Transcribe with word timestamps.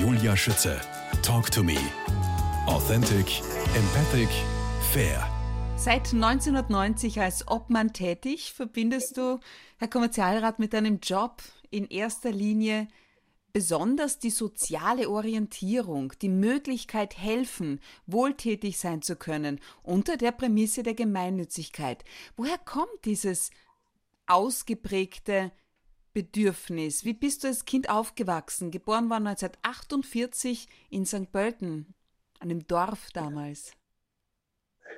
Julia 0.00 0.36
Schütze. 0.36 0.78
Talk 1.22 1.50
to 1.50 1.62
me. 1.62 1.78
Authentic, 2.66 3.40
empathic, 3.74 4.28
fair. 4.92 5.26
Seit 5.76 6.12
1990 6.12 7.20
als 7.20 7.48
Obmann 7.48 7.94
tätig, 7.94 8.52
verbindest 8.52 9.16
du, 9.16 9.40
Herr 9.78 9.88
Kommerzialrat, 9.88 10.58
mit 10.58 10.74
deinem 10.74 11.00
Job 11.02 11.42
in 11.70 11.86
erster 11.86 12.30
Linie 12.30 12.88
besonders 13.54 14.18
die 14.18 14.30
soziale 14.30 15.08
Orientierung, 15.08 16.12
die 16.20 16.28
Möglichkeit 16.28 17.16
helfen, 17.16 17.80
wohltätig 18.06 18.78
sein 18.78 19.00
zu 19.00 19.16
können, 19.16 19.60
unter 19.82 20.18
der 20.18 20.32
Prämisse 20.32 20.82
der 20.82 20.94
Gemeinnützigkeit. 20.94 22.04
Woher 22.36 22.58
kommt 22.58 23.06
dieses 23.06 23.50
ausgeprägte 24.26 25.52
Bedürfnis? 26.16 27.04
Wie 27.04 27.12
bist 27.12 27.44
du 27.44 27.48
als 27.48 27.66
Kind 27.66 27.90
aufgewachsen? 27.90 28.70
Geboren 28.70 29.10
war 29.10 29.18
1948 29.18 30.66
in 30.88 31.04
St. 31.04 31.30
Pölten, 31.30 31.92
einem 32.40 32.66
Dorf 32.66 33.10
damals. 33.12 33.76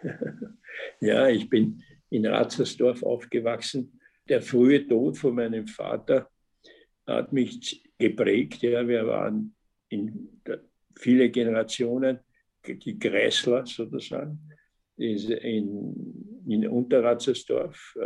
Ja, 1.01 1.29
ich 1.29 1.51
bin 1.51 1.83
in 2.09 2.25
Ratzersdorf 2.25 3.03
aufgewachsen. 3.03 3.99
Der 4.29 4.41
frühe 4.41 4.87
Tod 4.87 5.19
von 5.19 5.35
meinem 5.35 5.67
Vater 5.67 6.31
hat 7.05 7.33
mich 7.33 7.83
geprägt. 7.99 8.63
Ja, 8.63 8.87
wir 8.87 9.05
waren 9.05 9.57
in 9.89 10.41
viele 10.97 11.31
Generationen, 11.31 12.21
die 12.65 12.97
Kreisler 12.97 13.67
sozusagen, 13.67 14.39
in, 14.97 16.45
in 16.47 16.69
Unterratzersdorf. 16.69 17.97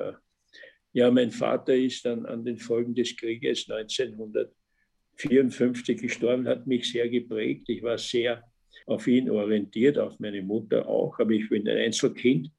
Ja, 0.94 1.10
mein 1.10 1.30
Vater 1.30 1.74
ist 1.74 2.04
dann 2.04 2.26
an 2.26 2.44
den 2.44 2.58
Folgen 2.58 2.94
des 2.94 3.16
Krieges 3.16 3.66
1954 3.70 5.98
gestorben, 6.00 6.46
hat 6.46 6.66
mich 6.66 6.92
sehr 6.92 7.08
geprägt. 7.08 7.66
Ich 7.68 7.82
war 7.82 7.96
sehr 7.96 8.44
auf 8.86 9.06
ihn 9.06 9.30
orientiert, 9.30 9.96
auf 9.96 10.18
meine 10.18 10.42
Mutter 10.42 10.86
auch, 10.86 11.18
aber 11.18 11.30
ich 11.30 11.48
bin 11.48 11.66
ein 11.66 11.78
Einzelkind. 11.78 12.50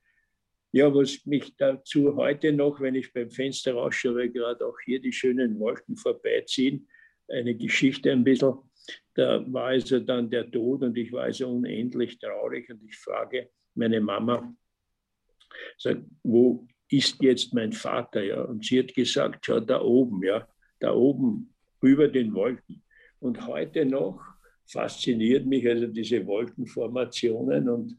Ja, 0.72 0.92
was 0.94 1.24
mich 1.28 1.56
dazu 1.56 2.16
heute 2.16 2.52
noch, 2.52 2.82
wenn 2.82 2.96
ich 2.96 3.14
beim 3.14 3.30
Fenster 3.30 3.74
rausschaue, 3.74 4.32
gerade 4.32 4.66
auch 4.66 4.80
hier 4.84 5.00
die 5.00 5.14
schönen 5.14 5.60
Wolken 5.60 5.96
vorbeiziehen, 5.96 6.88
eine 7.28 7.54
Geschichte 7.56 8.12
ein 8.12 8.24
bisschen. 8.24 8.56
Da 9.14 9.46
war 9.54 9.66
also 9.66 10.00
dann 10.00 10.32
der 10.32 10.50
Tod 10.50 10.82
und 10.82 10.98
ich 10.98 11.12
war 11.12 11.26
also 11.26 11.50
unendlich 11.50 12.18
traurig 12.18 12.68
und 12.72 12.84
ich 12.84 12.98
frage 12.98 13.52
meine 13.76 14.02
Mama, 14.02 14.56
sag, 15.78 16.00
wo 16.24 16.68
ist 16.94 17.22
jetzt 17.22 17.54
mein 17.54 17.74
Vater? 17.74 18.24
Ja? 18.24 18.42
Und 18.42 18.66
sie 18.66 18.80
hat 18.80 18.94
gesagt, 18.94 19.46
schau 19.46 19.60
da 19.60 19.82
oben, 19.82 20.24
ja, 20.24 20.48
da 20.80 20.94
oben 20.94 21.54
über 21.82 22.08
den 22.08 22.34
Wolken. 22.34 22.84
Und 23.20 23.48
heute 23.48 23.86
noch 23.86 24.22
fasziniert 24.66 25.46
mich 25.46 25.68
also 25.68 25.88
diese 25.88 26.26
Wolkenformationen 26.26 27.70
und 27.70 27.98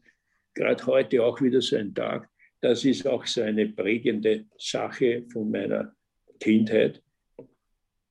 gerade 0.53 0.85
heute 0.85 1.23
auch 1.23 1.41
wieder 1.41 1.61
so 1.61 1.75
ein 1.75 1.93
Tag. 1.93 2.29
Das 2.61 2.85
ist 2.85 3.05
auch 3.05 3.25
so 3.25 3.41
eine 3.41 3.67
prägende 3.67 4.45
Sache 4.57 5.25
von 5.31 5.51
meiner 5.51 5.93
Kindheit. 6.39 7.01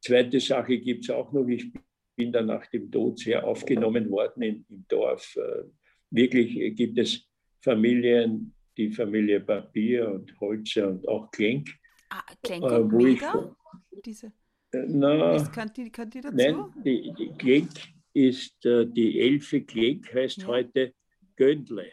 Zweite 0.00 0.38
Sache 0.38 0.78
gibt 0.78 1.04
es 1.04 1.10
auch 1.10 1.32
noch. 1.32 1.48
Ich 1.48 1.72
bin 2.16 2.30
dann 2.30 2.46
nach 2.46 2.66
dem 2.66 2.90
Tod 2.90 3.18
sehr 3.18 3.44
aufgenommen 3.44 4.10
worden 4.10 4.42
im 4.42 4.64
Dorf. 4.88 5.36
Äh, 5.36 5.64
wirklich 6.10 6.76
gibt 6.76 6.98
es 6.98 7.26
Familien, 7.60 8.53
die 8.76 8.90
Familie 8.90 9.40
Papier 9.40 10.08
und 10.08 10.38
Holzer 10.40 10.88
und 10.88 11.06
auch 11.08 11.30
Klenk. 11.30 11.68
Ah, 12.10 12.22
Klenk 12.42 12.64
äh, 12.64 12.78
und 12.78 12.92
Mega? 12.92 13.56
Diese, 14.04 14.32
äh, 14.72 14.84
na, 14.88 15.38
die, 15.38 15.90
kann 15.90 16.10
die 16.10 16.20
dazu? 16.20 16.36
Nein, 16.36 16.64
die, 16.84 17.12
die 17.16 17.32
Klenk 17.38 17.70
ist 18.12 18.64
äh, 18.66 18.86
die 18.86 19.20
Elfe 19.20 19.62
Klenk, 19.62 20.12
heißt 20.12 20.38
ja. 20.38 20.46
heute 20.46 20.94
Göndle. 21.36 21.92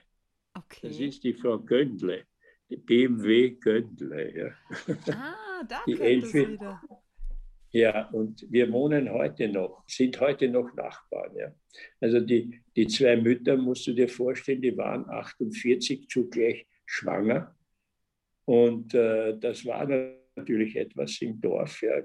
Okay. 0.53 0.87
Das 0.87 0.99
ist 0.99 1.23
die 1.23 1.33
Frau 1.33 1.59
Göndle, 1.59 2.25
die 2.69 2.77
BMW 2.77 3.51
Göndle. 3.51 4.37
Ja. 4.37 4.95
Ah, 5.13 5.63
da 5.67 5.81
die 5.85 5.99
Elfe. 5.99 6.49
Wieder. 6.49 6.81
Ja, 7.73 8.09
und 8.09 8.45
wir 8.51 8.69
wohnen 8.71 9.09
heute 9.11 9.47
noch, 9.47 9.83
sind 9.87 10.19
heute 10.19 10.49
noch 10.49 10.73
Nachbarn. 10.75 11.35
Ja. 11.37 11.55
Also 12.01 12.19
die, 12.19 12.61
die 12.75 12.87
zwei 12.87 13.15
Mütter, 13.15 13.55
musst 13.55 13.87
du 13.87 13.93
dir 13.93 14.09
vorstellen, 14.09 14.61
die 14.61 14.75
waren 14.75 15.09
48 15.09 16.09
zugleich 16.09 16.67
schwanger. 16.85 17.55
Und 18.43 18.93
äh, 18.93 19.37
das 19.39 19.65
war 19.65 19.87
natürlich 20.35 20.75
etwas 20.75 21.21
im 21.21 21.39
Dorf, 21.39 21.81
ja. 21.81 22.01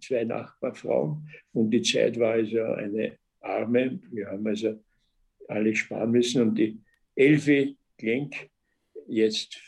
zwei 0.00 0.22
Nachbarfrauen. 0.22 1.28
Und 1.52 1.72
die 1.72 1.82
Zeit 1.82 2.16
war 2.18 2.34
also 2.34 2.62
eine 2.62 3.18
Arme. 3.40 4.00
Wir 4.12 4.28
haben 4.28 4.46
also 4.46 4.80
alle 5.48 5.74
sparen 5.74 6.12
müssen. 6.12 6.42
Und 6.42 6.54
die 6.54 6.80
Elfi 7.16 7.76
Klenk, 7.98 8.48
jetzt 9.08 9.58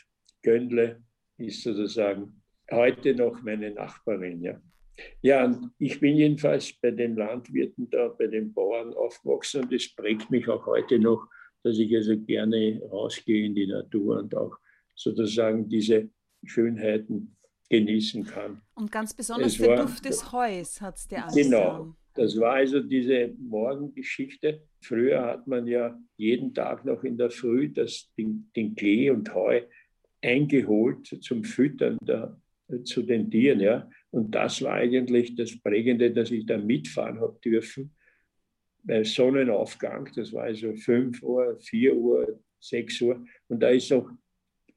Göndle, 0.41 1.03
ist 1.37 1.63
sozusagen 1.63 2.41
heute 2.71 3.13
noch 3.13 3.41
meine 3.41 3.71
Nachbarin. 3.71 4.41
Ja. 4.41 4.61
Ja, 5.21 5.59
ich 5.79 5.99
bin 5.99 6.17
jedenfalls 6.17 6.73
bei 6.73 6.91
den 6.91 7.15
Landwirten 7.15 7.89
da, 7.89 8.09
bei 8.09 8.27
den 8.27 8.53
Bauern 8.53 8.93
aufgewachsen 8.93 9.63
und 9.63 9.73
es 9.73 9.93
prägt 9.95 10.29
mich 10.29 10.47
auch 10.47 10.65
heute 10.65 10.99
noch, 10.99 11.27
dass 11.63 11.77
ich 11.77 11.95
also 11.95 12.17
gerne 12.17 12.81
rausgehe 12.91 13.45
in 13.45 13.55
die 13.55 13.67
Natur 13.67 14.19
und 14.19 14.35
auch 14.35 14.57
sozusagen 14.95 15.67
diese 15.67 16.09
Schönheiten 16.45 17.35
genießen 17.69 18.25
kann. 18.25 18.61
Und 18.75 18.91
ganz 18.91 19.13
besonders 19.13 19.53
es 19.53 19.57
der 19.57 19.69
war, 19.69 19.85
Duft 19.85 20.05
des 20.05 20.31
Heus 20.31 20.81
hat 20.81 20.97
es 20.97 21.07
dir 21.07 21.25
angetan. 21.25 21.43
Genau, 21.43 21.95
das 22.13 22.39
war 22.39 22.53
also 22.53 22.79
diese 22.79 23.33
Morgengeschichte. 23.39 24.61
Früher 24.81 25.21
hat 25.23 25.47
man 25.47 25.65
ja 25.65 25.97
jeden 26.17 26.53
Tag 26.53 26.85
noch 26.85 27.03
in 27.03 27.17
der 27.17 27.31
Früh 27.31 27.69
das, 27.69 28.11
den, 28.17 28.51
den 28.55 28.75
Klee 28.75 29.09
und 29.09 29.33
Heu 29.33 29.61
eingeholt 30.21 31.07
zum 31.21 31.43
Füttern 31.43 31.97
der, 32.01 32.39
zu 32.83 33.01
den 33.01 33.31
Tieren. 33.31 33.59
Ja. 33.59 33.89
Und 34.13 34.29
das 34.35 34.61
war 34.61 34.73
eigentlich 34.73 35.33
das 35.35 35.59
Prägende, 35.59 36.11
dass 36.11 36.29
ich 36.29 36.45
da 36.45 36.55
mitfahren 36.59 37.19
habe 37.19 37.39
dürfen. 37.43 37.95
Bei 38.83 39.03
Sonnenaufgang, 39.03 40.07
das 40.15 40.31
war 40.31 40.43
also 40.43 40.75
5 40.75 41.23
Uhr, 41.23 41.57
4 41.59 41.95
Uhr, 41.95 42.39
6 42.59 43.01
Uhr. 43.01 43.25
Und 43.47 43.63
da 43.63 43.69
ist 43.69 43.89
noch 43.89 44.07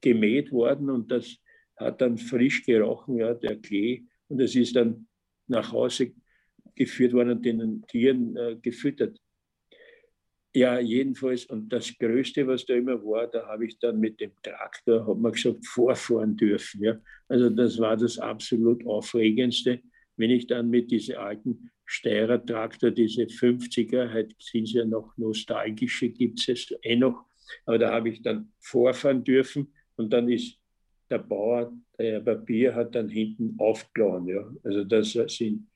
gemäht 0.00 0.50
worden 0.52 0.88
und 0.88 1.10
das 1.10 1.36
hat 1.76 2.00
dann 2.00 2.16
frisch 2.16 2.64
gerochen, 2.64 3.19
ja, 3.19 3.34
der 3.34 3.56
Klee. 3.56 4.04
Und 4.28 4.41
es 4.41 4.56
ist 4.56 4.74
dann 4.74 5.06
nach 5.48 5.70
Hause 5.70 6.14
geführt 6.74 7.12
worden 7.12 7.32
und 7.32 7.44
den 7.44 7.84
Tieren 7.88 8.34
äh, 8.36 8.56
gefüttert. 8.56 9.20
Ja, 10.56 10.78
jedenfalls. 10.78 11.44
Und 11.44 11.68
das 11.68 11.98
Größte, 11.98 12.46
was 12.46 12.64
da 12.64 12.72
immer 12.72 13.04
war, 13.04 13.26
da 13.26 13.46
habe 13.46 13.66
ich 13.66 13.78
dann 13.78 14.00
mit 14.00 14.18
dem 14.22 14.32
Traktor, 14.42 15.06
hat 15.06 15.18
man 15.18 15.32
gesagt, 15.32 15.66
vorfahren 15.66 16.34
dürfen. 16.34 16.82
Ja. 16.82 16.98
Also 17.28 17.50
das 17.50 17.78
war 17.78 17.94
das 17.94 18.18
absolut 18.18 18.82
Aufregendste, 18.86 19.82
wenn 20.16 20.30
ich 20.30 20.46
dann 20.46 20.70
mit 20.70 20.90
diesen 20.90 21.16
alten 21.16 21.70
Steirer 21.84 22.42
Traktor, 22.42 22.90
diese 22.90 23.24
50er, 23.24 24.14
heute 24.14 24.34
sind 24.38 24.68
sie 24.68 24.78
ja 24.78 24.86
noch 24.86 25.14
nostalgische, 25.18 26.08
gibt 26.08 26.48
es 26.48 26.74
eh 26.82 26.96
noch, 26.96 27.26
aber 27.66 27.76
da 27.76 27.92
habe 27.92 28.08
ich 28.08 28.22
dann 28.22 28.50
vorfahren 28.58 29.22
dürfen 29.22 29.74
und 29.96 30.10
dann 30.10 30.26
ist 30.30 30.58
der 31.10 31.18
Bauer, 31.18 31.70
der 31.98 32.20
Papier 32.20 32.74
hat 32.74 32.94
dann 32.94 33.10
hinten 33.10 33.56
aufgeladen. 33.58 34.26
Ja. 34.26 34.50
Also 34.64 34.84
das 34.84 35.12
sind 35.12 35.68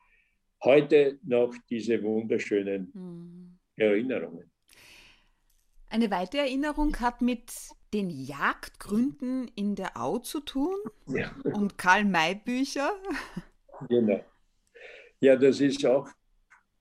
heute 0.64 1.18
noch 1.22 1.54
diese 1.68 2.02
wunderschönen 2.02 2.90
mhm. 2.94 3.58
Erinnerungen. 3.76 4.50
Eine 5.90 6.10
weitere 6.10 6.42
Erinnerung 6.42 6.98
hat 7.00 7.20
mit 7.20 7.52
den 7.92 8.10
Jagdgründen 8.10 9.50
in 9.56 9.74
der 9.74 10.00
Au 10.00 10.18
zu 10.18 10.40
tun 10.40 10.76
ja. 11.08 11.34
und 11.42 11.76
Karl-May-Bücher. 11.76 12.92
Genau. 13.88 14.24
Ja, 15.20 15.36
das 15.36 15.60
ist 15.60 15.84
auch, 15.84 16.08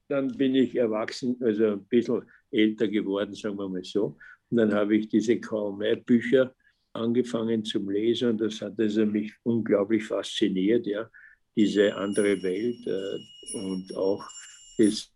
dann 0.08 0.38
bin 0.38 0.56
ich 0.56 0.76
erwachsen, 0.76 1.36
also 1.42 1.74
ein 1.74 1.86
bisschen 1.86 2.24
älter 2.52 2.88
geworden, 2.88 3.34
sagen 3.34 3.58
wir 3.58 3.68
mal 3.68 3.84
so. 3.84 4.18
Und 4.50 4.58
dann 4.58 4.74
habe 4.74 4.96
ich 4.96 5.10
diese 5.10 5.40
Karl-May-Bücher 5.40 6.54
angefangen 6.94 7.66
zum 7.66 7.90
Lesen 7.90 8.30
und 8.30 8.42
das 8.42 8.62
hat 8.62 8.80
also 8.80 9.06
mich 9.06 9.34
unglaublich 9.44 10.06
fasziniert, 10.06 10.86
ja 10.88 11.10
diese 11.60 11.94
andere 11.96 12.42
Welt 12.42 12.88
äh, 12.88 13.58
und 13.58 13.94
auch 13.96 14.24
das 14.78 15.12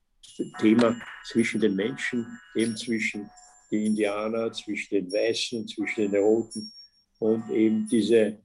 Thema 0.60 1.00
zwischen 1.24 1.62
den 1.62 1.75
Menschen, 1.75 2.25
eben 2.56 2.75
zwischen 2.75 3.30
den 3.74 3.88
Indianern, 3.88 4.54
zwischen 4.54 4.96
den 4.96 5.12
Weißen, 5.12 5.68
zwischen 5.68 6.12
den 6.12 6.22
Roten 6.22 6.72
und 7.20 7.50
eben 7.50 7.88
diese, 7.90 8.38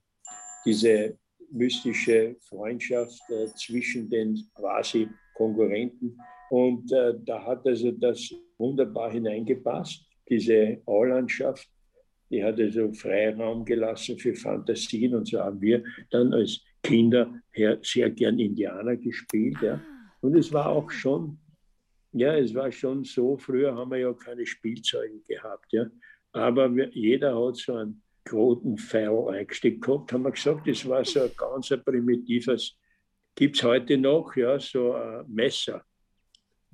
diese 0.65 1.19
mystische 1.51 2.37
Freundschaft 2.41 3.21
äh, 3.31 3.47
zwischen 3.57 4.09
den 4.09 4.39
quasi 4.55 5.09
Konkurrenten. 5.35 6.19
Und 6.51 6.91
äh, 6.93 7.15
da 7.25 7.45
hat 7.45 7.67
also 7.67 7.91
das 7.93 8.33
wunderbar 8.59 9.13
hineingepasst, 9.13 10.05
diese 10.29 10.81
Aulandschaft, 10.87 11.69
die 12.31 12.43
hat 12.45 12.59
also 12.61 12.93
Freiraum 12.93 13.65
gelassen 13.65 14.19
für 14.19 14.35
Fantasien 14.35 15.15
und 15.15 15.27
so 15.27 15.41
haben 15.41 15.61
wir 15.61 15.83
dann 16.11 16.35
als 16.35 16.61
Kinder 16.83 17.33
sehr 17.83 18.11
gern 18.11 18.39
Indianer 18.39 18.97
gespielt. 18.97 19.57
Ja. 19.63 19.81
Und 20.21 20.37
es 20.37 20.53
war 20.53 20.69
auch 20.69 20.91
schon 20.91 21.39
Ja, 22.13 22.37
es 22.37 22.55
war 22.55 22.73
schon 22.73 23.05
so, 23.05 23.37
früher 23.37 23.75
haben 23.75 23.91
wir 23.91 23.99
ja 23.99 24.13
keine 24.15 24.47
Spielzeuge 24.47 25.21
gehabt, 25.27 25.73
ja. 25.73 25.87
Aber 26.33 26.75
wir, 26.75 26.89
jeder 26.91 27.39
hat 27.39 27.57
so 27.57 27.75
einen 27.75 28.03
großen 28.25 28.79
Pfeil 28.79 29.29
eingesteckt 29.29 29.83
gehabt, 29.83 30.13
haben 30.13 30.23
wir 30.23 30.31
gesagt, 30.31 30.67
das 30.67 30.87
war 30.89 31.05
so 31.05 31.23
ein 31.23 31.31
ganz 31.37 31.69
primitives, 31.85 32.79
gibt 33.35 33.57
es 33.57 33.63
heute 33.63 33.99
noch, 33.99 34.35
ja, 34.37 34.59
so 34.59 34.95
ein 34.95 35.25
Messer, 35.29 35.85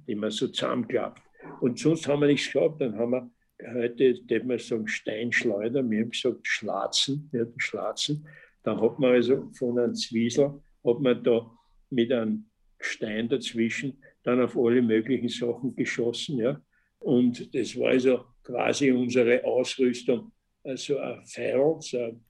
die 0.07 0.15
man 0.15 0.31
so 0.31 0.49
zusammenklappt. 0.49 1.23
Und 1.61 1.79
sonst 1.79 2.07
haben 2.09 2.21
wir 2.21 2.29
nichts 2.29 2.53
gehabt, 2.53 2.81
dann 2.81 2.97
haben 2.97 3.13
wir 3.13 3.31
heute, 3.75 4.19
würde 4.29 4.47
man 4.47 4.59
sagen, 4.59 4.87
Steinschleuder, 4.87 5.89
wir 5.89 6.01
haben 6.01 6.11
gesagt 6.11 6.47
Schlatzen, 6.47 7.29
ja, 7.33 7.45
Schlatzen. 7.57 8.27
Da 8.63 8.81
hat 8.81 8.99
man 8.99 9.13
also 9.13 9.51
von 9.53 9.79
einem 9.79 9.95
Zwiesel, 9.95 10.63
hat 10.85 11.01
man 11.01 11.23
da 11.23 11.51
mit 11.91 12.13
einem 12.13 12.47
Stein 12.81 13.29
dazwischen 13.29 14.03
dann 14.25 14.41
auf 14.41 14.57
alle 14.57 14.83
möglichen 14.83 15.29
Sachen 15.29 15.77
geschossen. 15.77 16.39
Ja. 16.39 16.61
Und 16.99 17.55
das 17.55 17.79
war 17.79 17.91
also 17.91 18.25
quasi 18.43 18.91
unsere 18.91 19.45
Ausrüstung, 19.45 20.33
also 20.65 20.99
ein 20.99 21.25
Pfeil 21.25 21.77
so, 21.81 22.21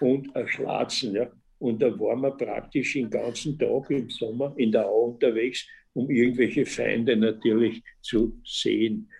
und 0.00 0.34
ein 0.34 0.48
Schlatzen. 0.48 1.14
Ja. 1.14 1.30
Und 1.58 1.82
da 1.82 1.98
waren 1.98 2.20
wir 2.20 2.30
praktisch 2.30 2.94
den 2.94 3.10
ganzen 3.10 3.58
Tag 3.58 3.90
im 3.90 4.08
Sommer 4.08 4.54
in 4.56 4.72
der 4.72 4.86
Au 4.86 5.06
unterwegs, 5.06 5.66
um 5.94 6.10
irgendwelche 6.10 6.66
Feinde 6.66 7.16
natürlich 7.16 7.82
zu 8.02 8.40
sehen. 8.44 9.10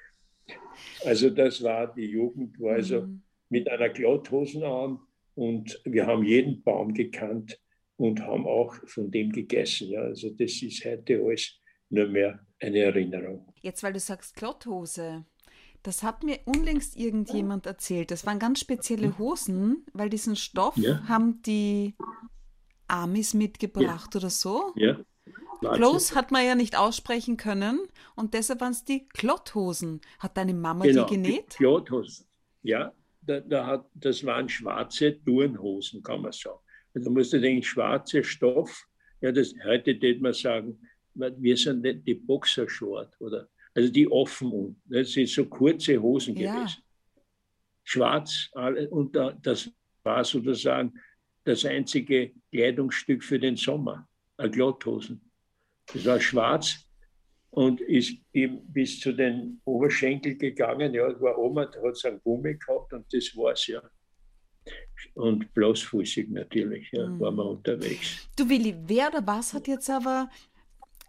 Also 1.04 1.30
das 1.30 1.62
war, 1.62 1.92
die 1.94 2.06
Jugend 2.06 2.60
war 2.60 2.74
also 2.74 3.02
mhm. 3.02 3.22
mit 3.48 3.68
einer 3.68 3.88
Glatthosen 3.88 4.62
an 4.62 5.00
und 5.34 5.80
wir 5.84 6.06
haben 6.06 6.24
jeden 6.24 6.62
Baum 6.62 6.92
gekannt 6.92 7.58
und 7.96 8.20
haben 8.20 8.46
auch 8.46 8.74
von 8.86 9.10
dem 9.10 9.32
gegessen. 9.32 9.88
Ja. 9.88 10.02
Also 10.02 10.30
das 10.30 10.62
ist 10.62 10.84
heute 10.84 11.20
alles 11.22 11.58
nur 11.90 12.06
mehr 12.08 12.40
eine 12.60 12.78
Erinnerung. 12.78 13.52
Jetzt, 13.60 13.82
weil 13.82 13.92
du 13.92 14.00
sagst 14.00 14.36
Klotthose, 14.36 15.24
das 15.82 16.02
hat 16.02 16.24
mir 16.24 16.40
unlängst 16.46 16.96
irgendjemand 16.96 17.66
erzählt. 17.66 18.10
Das 18.10 18.26
waren 18.26 18.38
ganz 18.38 18.60
spezielle? 18.60 19.18
Hosen, 19.18 19.86
weil 19.92 20.10
diesen 20.10 20.34
Stoff 20.34 20.76
ja. 20.76 21.06
haben 21.08 21.42
die 21.42 21.94
Amis 22.88 23.34
mitgebracht 23.34 24.14
ja. 24.14 24.18
oder 24.18 24.30
so. 24.30 24.72
Ja. 24.74 24.98
Close 25.60 26.14
hat 26.14 26.32
man 26.32 26.44
ja 26.44 26.54
nicht 26.54 26.76
aussprechen 26.76 27.36
können 27.36 27.80
und 28.14 28.34
deshalb 28.34 28.60
waren 28.60 28.72
es 28.72 28.84
die 28.84 29.08
Klotthosen. 29.08 30.00
Hat 30.18 30.36
deine 30.36 30.54
Mama 30.54 30.84
genau, 30.84 31.06
die 31.06 31.14
genäht? 31.14 31.52
Die 31.52 31.56
Klotthosen, 31.56 32.26
ja. 32.62 32.92
Da, 33.22 33.40
da 33.40 33.66
hat, 33.66 33.86
das 33.94 34.24
waren 34.24 34.48
schwarze 34.48 35.20
Turnhosen, 35.24 36.02
kann 36.02 36.22
man 36.22 36.32
sagen. 36.32 36.58
Also 36.94 37.10
musst 37.10 37.32
du 37.32 37.40
denken, 37.40 37.62
schwarzer 37.62 38.22
Stoff. 38.22 38.86
Ja, 39.20 39.32
das, 39.32 39.52
heute 39.64 40.00
würde 40.00 40.20
man 40.20 40.32
sagen, 40.32 40.78
wir 41.18 41.56
sind 41.56 41.82
nicht 41.82 42.06
die 42.06 42.14
Boxershort 42.14 43.14
oder 43.20 43.48
also 43.74 43.92
die 43.92 44.10
offen 44.10 44.50
unten. 44.50 44.82
Das 44.86 45.12
sind 45.12 45.28
so 45.28 45.44
kurze 45.46 46.00
Hosen 46.00 46.36
ja. 46.36 46.54
gewesen. 46.54 46.82
Schwarz, 47.84 48.50
und 48.90 49.14
das 49.14 49.70
war 50.02 50.24
sozusagen 50.24 50.92
das 51.44 51.64
einzige 51.64 52.32
Kleidungsstück 52.50 53.22
für 53.22 53.38
den 53.38 53.56
Sommer, 53.56 54.08
eine 54.36 54.50
Glotthosen. 54.50 55.20
Das 55.92 56.04
war 56.04 56.20
schwarz 56.20 56.86
und 57.50 57.80
ist 57.80 58.18
ihm 58.32 58.60
bis 58.66 58.98
zu 58.98 59.12
den 59.12 59.60
Oberschenkel 59.64 60.36
gegangen. 60.36 60.92
Ja, 60.94 61.20
war 61.20 61.38
Oma, 61.38 61.66
da 61.66 61.80
hat 61.82 61.92
es 61.92 62.04
einen 62.04 62.20
Gummi 62.22 62.56
gehabt 62.56 62.92
und 62.92 63.06
das 63.12 63.36
war 63.36 63.52
es 63.52 63.66
ja. 63.66 63.82
Und 65.14 65.52
bloßfußig 65.54 66.28
natürlich, 66.30 66.90
ja, 66.92 67.06
mhm. 67.06 67.20
waren 67.20 67.36
wir 67.36 67.44
unterwegs. 67.44 68.28
Du 68.36 68.48
Willi, 68.48 68.74
wer 68.86 69.08
oder 69.08 69.26
was 69.26 69.54
hat 69.54 69.68
jetzt 69.68 69.88
aber 69.88 70.28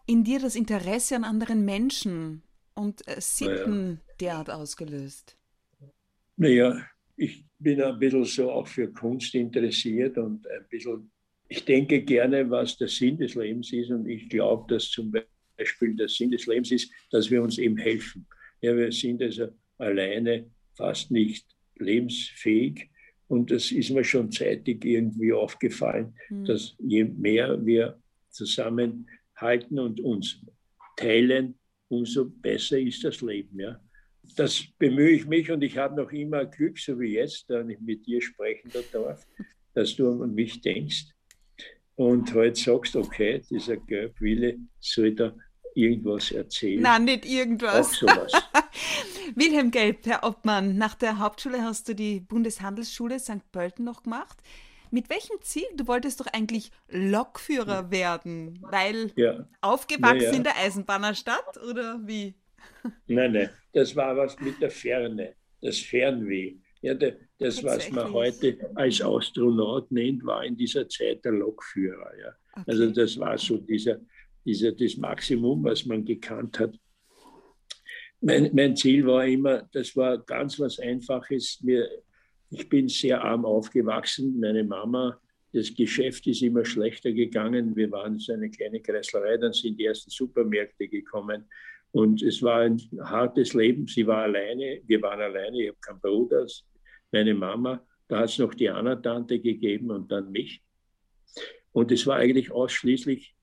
in 0.08 0.24
dir 0.24 0.40
das 0.40 0.56
Interesse 0.56 1.16
an 1.16 1.24
anderen 1.24 1.66
Menschen 1.66 2.42
und 2.74 3.08
äh, 3.08 3.20
Sitten 3.20 3.86
naja. 3.86 4.00
derart 4.20 4.50
ausgelöst? 4.50 5.38
Naja, 6.38 6.82
ich 7.16 7.46
bin 7.60 7.82
ein 7.82 8.00
bisschen 8.00 8.24
so 8.24 8.52
auch 8.52 8.68
für 8.68 8.92
Kunst 8.92 9.36
interessiert 9.36 10.18
und 10.18 10.48
ein 10.48 10.66
bisschen, 10.70 11.12
ich 11.50 11.66
denke 11.66 12.02
gerne, 12.02 12.50
was 12.50 12.78
der 12.78 12.88
Sinn 12.88 13.18
des 13.18 13.36
Lebens 13.36 13.74
ist 13.74 13.90
und 13.90 14.08
ich 14.08 14.30
glaube, 14.30 14.74
dass 14.74 14.90
zum 14.90 15.14
Beispiel 15.58 15.96
der 15.96 16.08
Sinn 16.08 16.32
des 16.32 16.46
Lebens 16.46 16.72
ist, 16.72 16.92
dass 17.12 17.30
wir 17.30 17.42
uns 17.42 17.58
eben 17.58 17.78
helfen. 17.78 18.28
Ja, 18.62 18.76
wir 18.76 18.92
sind 18.92 19.22
also 19.22 19.48
alleine 19.78 20.50
fast 20.76 21.12
nicht 21.12 21.46
lebensfähig 21.76 22.90
und 23.28 23.52
das 23.52 23.72
ist 23.72 23.90
mir 23.90 24.04
schon 24.04 24.32
zeitig 24.32 24.86
irgendwie 24.86 25.34
aufgefallen, 25.34 26.14
mhm. 26.30 26.46
dass 26.46 26.76
je 26.80 27.04
mehr 27.04 27.66
wir 27.66 28.00
zusammen 28.30 29.08
halten 29.38 29.80
und 29.80 30.00
uns 30.02 30.42
teilen, 30.96 31.58
umso 31.90 32.26
besser 32.26 32.80
ist 32.80 33.04
das 33.04 33.22
Leben. 33.22 33.60
Ja. 33.60 33.80
Das 34.36 34.64
bemühe 34.78 35.12
ich 35.12 35.26
mich 35.26 35.50
und 35.52 35.64
ich 35.64 35.78
habe 35.78 36.02
noch 36.02 36.12
immer 36.12 36.46
Glück, 36.46 36.78
so 36.78 37.00
wie 37.00 37.14
jetzt, 37.14 37.50
da 37.50 37.66
ich 37.66 37.80
mit 37.80 38.06
dir 38.06 38.22
sprechen 38.22 38.72
darf, 38.92 39.26
dass 39.74 39.96
du 39.96 40.22
an 40.22 40.34
mich 40.34 40.60
denkst 40.62 41.06
und 41.96 42.34
heute 42.34 42.60
sagst, 42.60 42.96
okay, 42.96 43.42
dieser 43.50 43.78
Gelbwille 43.78 44.58
soll 44.80 45.16
da 45.16 45.36
irgendwas 45.74 46.32
erzählen. 46.32 46.82
Nein, 46.82 47.06
nicht 47.06 47.26
irgendwas. 47.26 47.88
Auch 47.88 47.94
sowas. 47.94 48.32
Wilhelm 49.36 49.72
Gelb, 49.72 50.06
Herr 50.06 50.24
Obmann, 50.24 50.78
nach 50.78 50.96
der 50.96 51.20
Hauptschule 51.20 51.64
hast 51.64 51.90
du 51.90 51.96
die 51.96 52.20
Bundeshandelsschule 52.20 53.20
St. 53.20 53.52
Pölten 53.52 53.86
noch 53.86 54.04
gemacht. 54.04 54.38
Mit 54.92 55.10
welchem 55.10 55.42
Ziel? 55.42 55.66
Du 55.76 55.88
wolltest 55.88 56.20
doch 56.20 56.28
eigentlich 56.28 56.72
Lokführer 56.90 57.92
werden, 57.92 58.60
weil 58.62 59.12
ja. 59.16 59.48
aufgewachsen 59.62 60.22
ja, 60.22 60.32
ja. 60.32 60.38
in 60.38 60.44
der 60.44 60.58
Eisenbahnerstadt 60.58 61.58
oder 61.70 62.00
wie? 62.06 62.36
Nein, 63.08 63.34
nein, 63.34 63.50
das 63.74 63.96
war 63.96 64.16
was 64.18 64.40
mit 64.40 64.62
der 64.62 64.72
Ferne, 64.72 65.36
das 65.62 65.78
Fernweh. 65.78 66.56
Ja, 66.82 66.94
das, 66.94 67.64
was 67.64 67.90
man 67.92 68.14
heute 68.14 68.58
als 68.76 69.02
Astronaut 69.02 69.92
nennt, 69.92 70.26
war 70.26 70.44
in 70.44 70.56
dieser 70.56 70.88
Zeit 70.88 71.24
der 71.26 71.34
Lokführer. 71.34 72.12
Ja. 72.20 72.34
Okay. 72.54 72.64
Also 72.68 72.92
das 72.92 73.18
war 73.20 73.38
so 73.38 73.58
dieser, 73.58 74.00
dieser, 74.46 74.72
das 74.72 74.96
Maximum, 74.98 75.64
was 75.64 75.86
man 75.86 76.06
gekannt 76.06 76.60
hat. 76.60 76.78
Mein, 78.22 78.50
mein 78.54 78.76
Ziel 78.76 79.06
war 79.06 79.26
immer, 79.26 79.68
das 79.72 79.96
war 79.96 80.18
ganz 80.18 80.60
was 80.60 80.80
Einfaches, 80.80 81.60
mir 81.62 81.88
ich 82.50 82.70
bin 82.70 82.88
sehr 82.88 83.24
arm 83.24 83.46
aufgewachsen. 83.46 84.40
Meine 84.40 84.64
Mama, 84.64 85.20
das 85.54 85.74
Geschäft 85.74 86.28
ist 86.28 86.42
immer 86.42 86.66
schlechter 86.66 87.12
gegangen. 87.12 87.76
Wir 87.76 87.92
waren 87.92 88.18
so 88.20 88.34
eine 88.34 88.50
kleine 88.50 88.82
Kreislerei, 88.82 89.38
dann 89.38 89.54
sind 89.54 89.80
die 89.80 89.86
ersten 89.86 90.10
Supermärkte 90.10 90.88
gekommen. 90.88 91.46
Und 91.92 92.22
es 92.22 92.42
war 92.44 92.62
ein 92.62 92.80
hartes 93.00 93.54
Leben. 93.54 93.88
Sie 93.88 94.06
war 94.06 94.24
alleine, 94.24 94.82
wir 94.86 95.02
waren 95.02 95.22
alleine, 95.22 95.62
ich 95.62 95.70
habe 95.70 95.78
keinen 95.82 96.02
Bruder, 96.02 96.46
meine 97.12 97.34
Mama. 97.34 97.86
Da 98.08 98.20
hat 98.20 98.30
es 98.30 98.38
noch 98.38 98.54
die 98.54 98.70
Anna-Tante 98.70 99.40
gegeben 99.40 99.92
und 99.92 100.12
dann 100.12 100.32
mich. 100.32 100.62
Und 101.72 101.92
es 101.92 102.08
war 102.08 102.18
eigentlich 102.18 102.52
ausschließlich, 102.52 103.36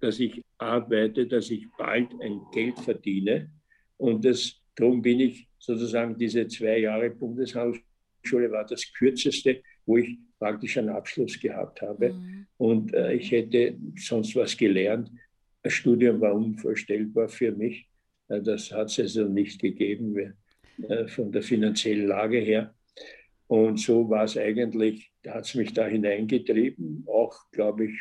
dass 0.00 0.20
ich 0.20 0.44
arbeite, 0.58 1.26
dass 1.26 1.50
ich 1.50 1.66
bald 1.76 2.08
ein 2.20 2.40
Geld 2.52 2.78
verdiene. 2.78 3.50
Und 3.96 4.24
das, 4.24 4.60
darum 4.74 5.02
bin 5.02 5.20
ich 5.20 5.48
sozusagen 5.58 6.16
diese 6.16 6.46
zwei 6.46 6.78
Jahre 6.78 7.10
Bundeshaus 7.10 7.76
Schule 8.22 8.50
war 8.50 8.64
das 8.64 8.92
kürzeste, 8.92 9.62
wo 9.86 9.96
ich 9.96 10.18
praktisch 10.38 10.78
einen 10.78 10.90
Abschluss 10.90 11.38
gehabt 11.40 11.82
habe. 11.82 12.12
Mhm. 12.12 12.46
Und 12.56 12.94
äh, 12.94 13.14
ich 13.14 13.30
hätte 13.30 13.76
sonst 13.96 14.36
was 14.36 14.56
gelernt. 14.56 15.10
Das 15.62 15.72
Studium 15.72 16.20
war 16.20 16.34
unvorstellbar 16.34 17.28
für 17.28 17.52
mich. 17.52 17.88
Äh, 18.28 18.42
das 18.42 18.70
hat 18.72 18.88
es 18.88 18.98
also 18.98 19.28
nicht 19.28 19.60
gegeben 19.60 20.34
äh, 20.88 21.08
von 21.08 21.32
der 21.32 21.42
finanziellen 21.42 22.06
Lage 22.06 22.38
her. 22.38 22.74
Und 23.46 23.80
so 23.80 24.08
war 24.10 24.24
es 24.24 24.36
eigentlich, 24.36 25.10
da 25.22 25.34
hat 25.34 25.46
es 25.46 25.54
mich 25.54 25.72
da 25.72 25.86
hineingetrieben, 25.86 27.04
auch, 27.06 27.50
glaube 27.50 27.86
ich, 27.86 27.98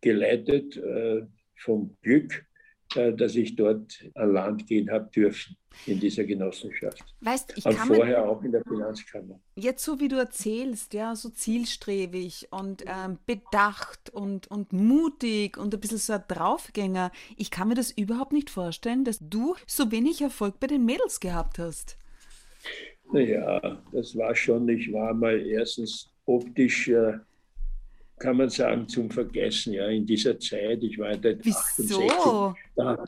geleitet 0.00 0.76
äh, 0.76 1.22
vom 1.56 1.96
Glück, 2.02 2.46
dass 2.94 3.34
ich 3.34 3.56
dort 3.56 4.04
an 4.14 4.32
Land 4.32 4.66
gehen 4.66 4.90
habe 4.90 5.10
dürfen 5.10 5.56
in 5.86 6.00
dieser 6.00 6.24
Genossenschaft. 6.24 7.04
Weißt, 7.20 7.54
ich 7.56 7.64
und 7.64 7.76
kann 7.76 7.88
vorher 7.88 8.28
auch 8.28 8.42
in 8.42 8.52
der 8.52 8.62
Finanzkammer. 8.64 9.40
Jetzt 9.54 9.84
so 9.84 10.00
wie 10.00 10.08
du 10.08 10.16
erzählst, 10.16 10.94
ja, 10.94 11.14
so 11.14 11.28
zielstrebig 11.28 12.48
und 12.50 12.84
ähm, 12.86 13.18
bedacht 13.26 14.10
und, 14.10 14.50
und 14.50 14.72
mutig 14.72 15.56
und 15.56 15.74
ein 15.74 15.80
bisschen 15.80 15.98
so 15.98 16.14
ein 16.14 16.24
Draufgänger. 16.26 17.12
Ich 17.36 17.50
kann 17.50 17.68
mir 17.68 17.74
das 17.74 17.90
überhaupt 17.90 18.32
nicht 18.32 18.50
vorstellen, 18.50 19.04
dass 19.04 19.18
du 19.20 19.54
so 19.66 19.90
wenig 19.92 20.22
Erfolg 20.22 20.58
bei 20.58 20.66
den 20.66 20.84
Mädels 20.84 21.20
gehabt 21.20 21.58
hast. 21.58 21.98
Naja, 23.12 23.82
das 23.92 24.16
war 24.16 24.34
schon, 24.34 24.68
ich 24.68 24.92
war 24.92 25.14
mal 25.14 25.38
erstens 25.40 26.10
optisch 26.26 26.88
äh, 26.88 27.18
kann 28.18 28.36
man 28.36 28.50
sagen, 28.50 28.88
zum 28.88 29.10
Vergessen. 29.10 29.72
Ja, 29.74 29.88
in 29.88 30.06
dieser 30.06 30.38
Zeit, 30.38 30.82
ich 30.82 30.98
war 30.98 31.16
da 31.16 31.30
68, 31.30 31.96
da, 32.76 33.04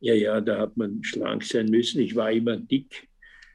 ja, 0.00 0.14
ja, 0.14 0.40
da 0.40 0.58
hat 0.58 0.76
man 0.76 1.02
schlank 1.02 1.44
sein 1.44 1.66
müssen. 1.66 2.00
Ich 2.00 2.14
war 2.16 2.30
immer 2.30 2.56
dick. 2.56 3.08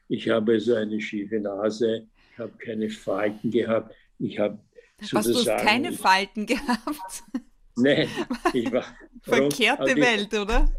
Ich 0.08 0.30
habe 0.30 0.60
so 0.60 0.76
eine 0.76 1.02
schiefe 1.02 1.40
Nase, 1.40 2.08
ich 2.32 2.40
habe 2.40 2.54
keine 2.58 2.90
Falten 2.90 3.50
gehabt. 3.50 3.96
Ich 4.20 4.38
habe 4.40 4.60
du 5.00 5.18
hast 5.18 5.46
keine 5.46 5.92
Falten 5.92 6.46
gehabt? 6.46 7.24
Nein, 7.76 8.08
ich 8.54 8.72
war. 8.72 8.86
Verkehrte 9.22 9.96
Welt, 9.96 10.34
oder? 10.34 10.70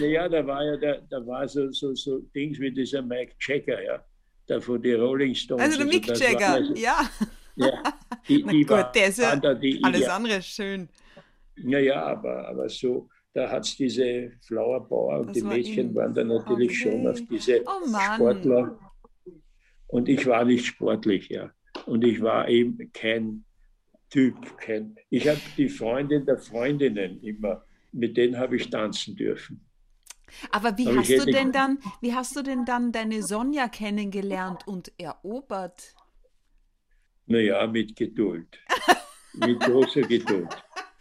Naja, 0.00 0.28
da 0.28 0.46
war 0.46 0.62
ja 0.62 0.76
da, 0.76 0.98
da 1.08 1.26
war 1.26 1.48
so, 1.48 1.72
so, 1.72 1.94
so 1.94 2.18
Dings 2.34 2.58
wie 2.60 2.70
dieser 2.70 3.02
Mike 3.02 3.34
Jagger, 3.40 3.82
ja. 3.82 4.04
Da 4.46 4.60
von 4.60 4.80
den 4.80 5.00
Rolling 5.00 5.34
Stones. 5.34 5.62
Also 5.62 5.78
der 5.78 5.86
Mick 5.86 6.06
Jagger, 6.06 6.52
also, 6.52 6.74
ja. 6.74 7.10
Ja, 7.56 7.82
die, 8.28 8.42
die 8.42 8.64
gut, 8.64 8.86
der 8.94 9.08
ist 9.08 9.18
ja 9.18 9.36
da, 9.36 9.54
die, 9.54 9.82
alles 9.82 10.02
ja. 10.02 10.16
andere 10.16 10.42
schön. 10.42 10.88
Naja, 11.56 12.04
aber, 12.04 12.48
aber 12.48 12.68
so, 12.68 13.08
da 13.32 13.50
hat 13.50 13.64
es 13.64 13.76
diese 13.76 14.32
Flower 14.46 14.86
Power 14.86 15.20
und 15.20 15.28
das 15.28 15.34
die 15.34 15.44
war 15.44 15.52
Mädchen 15.52 15.94
waren 15.94 16.14
dann 16.14 16.28
natürlich 16.28 16.70
okay. 16.70 16.90
schon 16.90 17.06
auf 17.06 17.20
diese 17.30 17.62
oh 17.66 17.86
Sportler. 18.14 18.78
Und 19.88 20.08
ich 20.08 20.26
war 20.26 20.44
nicht 20.44 20.66
sportlich, 20.66 21.28
ja. 21.28 21.50
Und 21.86 22.02
ich 22.02 22.20
war 22.20 22.48
eben 22.48 22.90
kein 22.92 23.44
Typ. 24.10 24.56
Kein, 24.58 24.96
ich 25.10 25.28
habe 25.28 25.40
die 25.56 25.68
Freundin 25.68 26.24
der 26.26 26.38
Freundinnen 26.38 27.20
immer, 27.22 27.64
mit 27.92 28.16
denen 28.16 28.38
habe 28.38 28.56
ich 28.56 28.70
tanzen 28.70 29.16
dürfen. 29.16 29.66
Aber 30.50 30.76
wie 30.76 30.88
Aber 30.88 30.98
hast 30.98 31.10
du 31.10 31.26
denn 31.26 31.52
dann, 31.52 31.78
wie 32.00 32.14
hast 32.14 32.36
du 32.36 32.42
denn 32.42 32.64
dann 32.64 32.92
deine 32.92 33.22
Sonja 33.22 33.68
kennengelernt 33.68 34.66
und 34.66 34.92
erobert? 34.98 35.94
Naja, 37.26 37.66
mit 37.66 37.96
Geduld. 37.96 38.58
mit 39.34 39.60
großer 39.60 40.02
Geduld. 40.02 40.48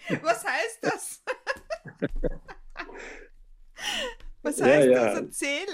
Was 0.22 0.46
heißt 0.46 0.80
das? 0.82 1.24
Was 4.42 4.62
heißt 4.62 4.88
ja, 4.88 4.92
ja. 4.92 5.06
das? 5.06 5.20
Erzähl. 5.20 5.68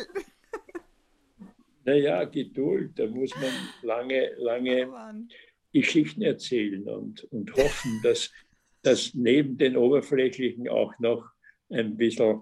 Naja, 1.84 2.24
Geduld, 2.26 2.98
da 3.00 3.08
muss 3.08 3.32
man 3.36 3.52
lange, 3.82 4.32
lange 4.38 4.88
oh 4.88 5.14
Geschichten 5.74 6.22
erzählen 6.22 6.88
und, 6.88 7.24
und 7.26 7.52
hoffen, 7.56 8.00
dass, 8.04 8.30
dass 8.84 9.14
neben 9.14 9.58
den 9.58 9.76
oberflächlichen 9.76 10.70
auch 10.70 10.94
noch 11.00 11.28
ein 11.70 11.98
bisschen 11.98 12.42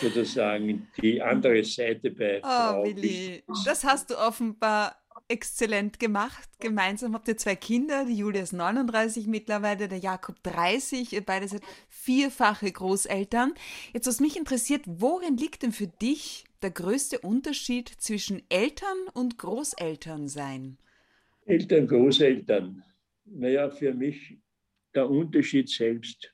sozusagen 0.00 0.88
die 1.00 1.22
andere 1.22 1.62
Seite 1.64 2.10
bei 2.10 2.40
oh, 2.42 2.46
Frau 2.46 2.84
Willi, 2.84 3.44
das 3.64 3.84
hast 3.84 4.10
du 4.10 4.18
offenbar 4.18 4.96
exzellent 5.28 5.98
gemacht. 5.98 6.48
Gemeinsam 6.60 7.14
habt 7.14 7.28
ihr 7.28 7.36
zwei 7.36 7.56
Kinder, 7.56 8.04
die 8.04 8.16
Julia 8.16 8.42
ist 8.42 8.52
39 8.52 9.26
mittlerweile, 9.26 9.88
der 9.88 9.98
Jakob 9.98 10.42
30. 10.42 11.12
Ihr 11.12 11.24
beide 11.24 11.48
seid 11.48 11.62
vierfache 11.88 12.70
Großeltern. 12.70 13.54
Jetzt, 13.92 14.06
was 14.06 14.20
mich 14.20 14.36
interessiert, 14.36 14.82
worin 14.86 15.36
liegt 15.36 15.62
denn 15.62 15.72
für 15.72 15.88
dich 15.88 16.44
der 16.62 16.70
größte 16.70 17.18
Unterschied 17.20 17.88
zwischen 17.88 18.42
Eltern 18.48 18.96
und 19.14 19.38
Großeltern 19.38 20.28
sein? 20.28 20.78
Eltern, 21.44 21.86
Großeltern. 21.86 22.84
Naja, 23.24 23.70
für 23.70 23.92
mich 23.92 24.38
der 24.94 25.10
Unterschied 25.10 25.68
selbst. 25.68 26.32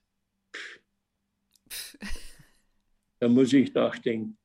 Da 3.18 3.28
muss 3.28 3.52
ich 3.52 3.72
nachdenken. 3.72 4.37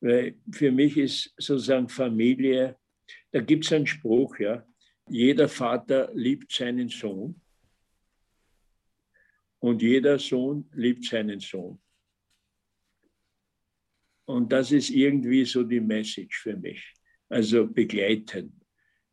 Weil 0.00 0.36
für 0.50 0.72
mich 0.72 0.96
ist 0.96 1.34
sozusagen 1.36 1.88
Familie 1.88 2.79
da 3.32 3.40
gibt 3.40 3.64
es 3.64 3.72
einen 3.72 3.86
Spruch, 3.86 4.38
ja, 4.38 4.66
jeder 5.08 5.48
Vater 5.48 6.10
liebt 6.14 6.52
seinen 6.52 6.88
Sohn 6.88 7.40
und 9.58 9.82
jeder 9.82 10.18
Sohn 10.18 10.68
liebt 10.72 11.04
seinen 11.04 11.40
Sohn. 11.40 11.80
Und 14.24 14.52
das 14.52 14.70
ist 14.70 14.90
irgendwie 14.90 15.44
so 15.44 15.64
die 15.64 15.80
Message 15.80 16.38
für 16.38 16.56
mich. 16.56 16.94
Also 17.28 17.66
begleiten. 17.66 18.60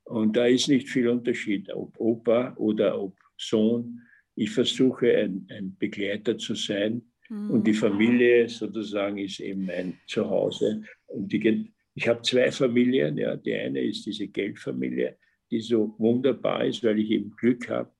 Und 0.03 0.35
da 0.35 0.45
ist 0.45 0.67
nicht 0.67 0.89
viel 0.89 1.07
Unterschied, 1.07 1.71
ob 1.73 1.99
Opa 1.99 2.55
oder 2.57 3.01
ob 3.01 3.17
Sohn. 3.35 4.01
Ich 4.35 4.51
versuche 4.51 5.17
ein, 5.17 5.47
ein 5.49 5.75
Begleiter 5.77 6.37
zu 6.37 6.53
sein. 6.53 7.01
Mhm. 7.29 7.49
Und 7.49 7.67
die 7.67 7.73
Familie 7.73 8.47
sozusagen 8.47 9.17
ist 9.17 9.39
eben 9.39 9.65
mein 9.65 9.99
Zuhause. 10.07 10.83
Und 11.07 11.31
die, 11.31 11.73
ich 11.97 12.07
habe 12.07 12.21
zwei 12.21 12.51
Familien. 12.51 13.17
Ja. 13.17 13.35
Die 13.35 13.55
eine 13.55 13.81
ist 13.81 14.05
diese 14.05 14.27
Geldfamilie, 14.27 15.17
die 15.49 15.59
so 15.59 15.95
wunderbar 15.97 16.63
ist, 16.63 16.83
weil 16.83 16.99
ich 16.99 17.09
eben 17.09 17.31
Glück 17.31 17.67
habe. 17.69 17.91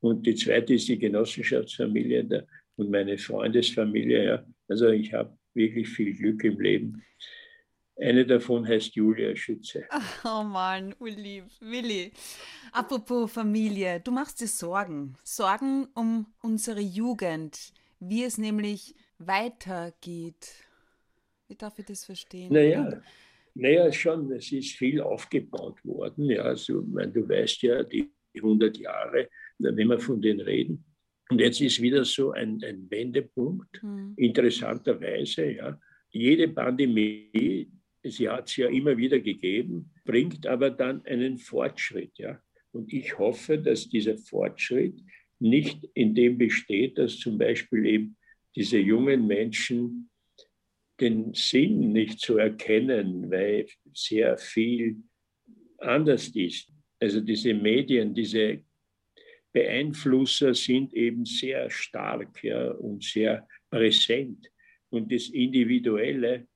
Und 0.00 0.26
die 0.26 0.34
zweite 0.34 0.74
ist 0.74 0.88
die 0.88 0.98
Genossenschaftsfamilie 0.98 2.24
der, 2.24 2.46
und 2.76 2.90
meine 2.90 3.16
Freundesfamilie. 3.16 4.24
Ja. 4.26 4.46
Also 4.68 4.90
ich 4.90 5.10
habe 5.14 5.38
wirklich 5.54 5.88
viel 5.88 6.14
Glück 6.14 6.44
im 6.44 6.60
Leben. 6.60 7.02
Eine 7.98 8.26
davon 8.26 8.68
heißt 8.68 8.94
Julia 8.94 9.34
Schütze. 9.34 9.84
Oh 10.22 10.42
Mann, 10.42 10.94
Uli, 10.98 11.42
Willi. 11.60 12.12
Apropos 12.72 13.32
Familie, 13.32 14.00
du 14.00 14.10
machst 14.12 14.38
dir 14.42 14.48
Sorgen. 14.48 15.16
Sorgen 15.24 15.88
um 15.94 16.26
unsere 16.42 16.80
Jugend, 16.80 17.72
wie 18.00 18.22
es 18.24 18.36
nämlich 18.36 18.94
weitergeht. 19.16 20.46
Wie 21.48 21.54
darf 21.54 21.78
ich 21.78 21.86
das 21.86 22.04
verstehen? 22.04 22.52
Naja, 22.52 23.00
naja, 23.58 23.90
schon, 23.90 24.30
es 24.32 24.52
ist 24.52 24.76
viel 24.76 25.00
aufgebaut 25.00 25.82
worden. 25.84 26.30
Ja, 26.30 26.42
also, 26.42 26.82
meine, 26.82 27.12
du 27.12 27.28
weißt 27.28 27.62
ja, 27.62 27.82
die 27.82 28.10
100 28.36 28.76
Jahre, 28.76 29.28
wenn 29.58 29.76
wir 29.76 29.98
von 29.98 30.20
denen 30.20 30.40
reden. 30.40 30.84
Und 31.30 31.40
jetzt 31.40 31.60
ist 31.60 31.80
wieder 31.80 32.04
so 32.04 32.32
ein, 32.32 32.62
ein 32.62 32.88
Wendepunkt, 32.90 33.82
mhm. 33.82 34.14
interessanterweise. 34.16 35.50
Ja. 35.52 35.80
Jede 36.10 36.48
Pandemie, 36.48 37.70
sie 38.04 38.28
hat 38.28 38.48
es 38.48 38.56
ja 38.56 38.68
immer 38.68 38.96
wieder 38.96 39.18
gegeben, 39.18 39.90
bringt 40.04 40.46
aber 40.46 40.70
dann 40.70 41.04
einen 41.06 41.38
Fortschritt. 41.38 42.12
Ja. 42.18 42.40
Und 42.72 42.92
ich 42.92 43.18
hoffe, 43.18 43.58
dass 43.58 43.88
dieser 43.88 44.18
Fortschritt 44.18 45.00
nicht 45.38 45.88
in 45.94 46.14
dem 46.14 46.38
besteht, 46.38 46.98
dass 46.98 47.18
zum 47.18 47.38
Beispiel 47.38 47.86
eben 47.86 48.16
diese 48.54 48.78
jungen 48.78 49.26
Menschen 49.26 50.10
den 51.00 51.34
Sinn 51.34 51.92
nicht 51.92 52.20
zu 52.20 52.38
erkennen, 52.38 53.30
weil 53.30 53.66
sehr 53.92 54.36
viel 54.38 54.96
anders 55.78 56.28
ist. 56.28 56.72
Also 56.98 57.20
diese 57.20 57.52
Medien, 57.54 58.14
diese 58.14 58.62
Beeinflusser 59.52 60.54
sind 60.54 60.94
eben 60.94 61.24
sehr 61.24 61.70
stark 61.70 62.42
ja, 62.42 62.70
und 62.72 63.02
sehr 63.02 63.46
präsent. 63.70 64.50
Und 64.90 65.12
das 65.12 65.28
Individuelle 65.28 66.46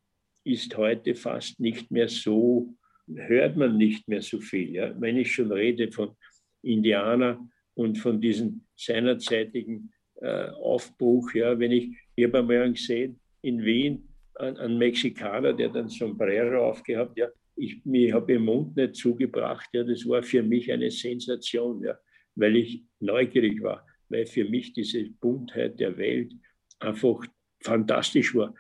ist 0.45 0.77
heute 0.77 1.15
fast 1.15 1.61
nicht 1.61 1.91
mehr 1.91 2.09
so, 2.09 2.75
hört 3.15 3.57
man 3.57 3.77
nicht 3.77 4.09
mehr 4.09 4.23
so 4.23 4.41
viel. 4.41 4.71
Ja. 4.71 4.95
Wenn 5.01 5.17
ich 5.17 5.33
schon 5.33 5.53
rede 5.53 5.91
von 5.91 6.17
Indianer 6.63 7.47
und 7.75 7.99
von 7.99 8.21
diesem 8.21 8.67
seinerzeitigen 8.77 9.93
äh, 10.21 10.49
Aufbruch, 10.51 11.35
ja, 11.35 11.59
wenn 11.59 11.73
ich, 11.73 11.97
ich 12.15 12.25
habe 12.25 12.39
einmal 12.39 12.73
gesehen, 12.73 13.19
in 13.43 13.65
Wien 13.65 14.10
ein, 14.37 14.57
ein 14.57 14.79
Mexikaner, 14.79 15.53
der 15.53 15.69
dann 15.69 15.89
Sombrero 15.89 16.71
aufgehabt, 16.71 17.19
ja, 17.19 17.29
ich, 17.57 17.85
ich 17.85 18.13
habe 18.13 18.33
den 18.33 18.43
Mund 18.43 18.77
nicht 18.77 18.97
zugebracht, 18.97 19.69
ja, 19.73 19.85
das 19.85 20.07
war 20.09 20.23
für 20.23 20.43
mich 20.43 20.73
eine 20.73 20.91
Sensation, 20.91 21.83
ja, 21.83 21.99
weil 22.35 22.57
ich 22.57 22.85
neugierig 23.01 23.63
war, 23.63 23.87
weil 24.09 24.27
für 24.27 24.45
mich 24.45 24.73
diese 24.73 25.05
Buntheit 25.21 25.79
der 25.79 25.97
Welt 25.99 26.33
einfach 26.79 27.25
fantastisch 27.61 28.35
war. 28.35 28.55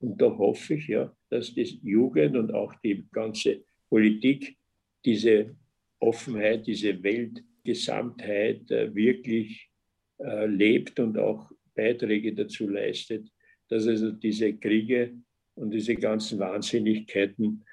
Und 0.00 0.20
da 0.20 0.26
hoffe 0.36 0.74
ich, 0.74 0.88
ja, 0.88 1.14
dass 1.28 1.54
die 1.54 1.80
Jugend 1.82 2.36
und 2.36 2.52
auch 2.52 2.74
die 2.82 3.06
ganze 3.12 3.62
Politik 3.88 4.56
diese 5.04 5.56
Offenheit, 6.00 6.66
diese 6.66 7.02
Weltgesamtheit 7.02 8.70
äh, 8.70 8.94
wirklich 8.94 9.70
äh, 10.18 10.46
lebt 10.46 10.98
und 10.98 11.18
auch 11.18 11.50
Beiträge 11.74 12.34
dazu 12.34 12.68
leistet, 12.68 13.28
dass 13.70 13.86
also 13.86 14.10
diese 14.10 14.52
Kriege 14.54 15.14
und 15.54 15.70
diese 15.70 15.94
ganzen 15.94 16.38
Wahnsinnigkeiten 16.38 17.64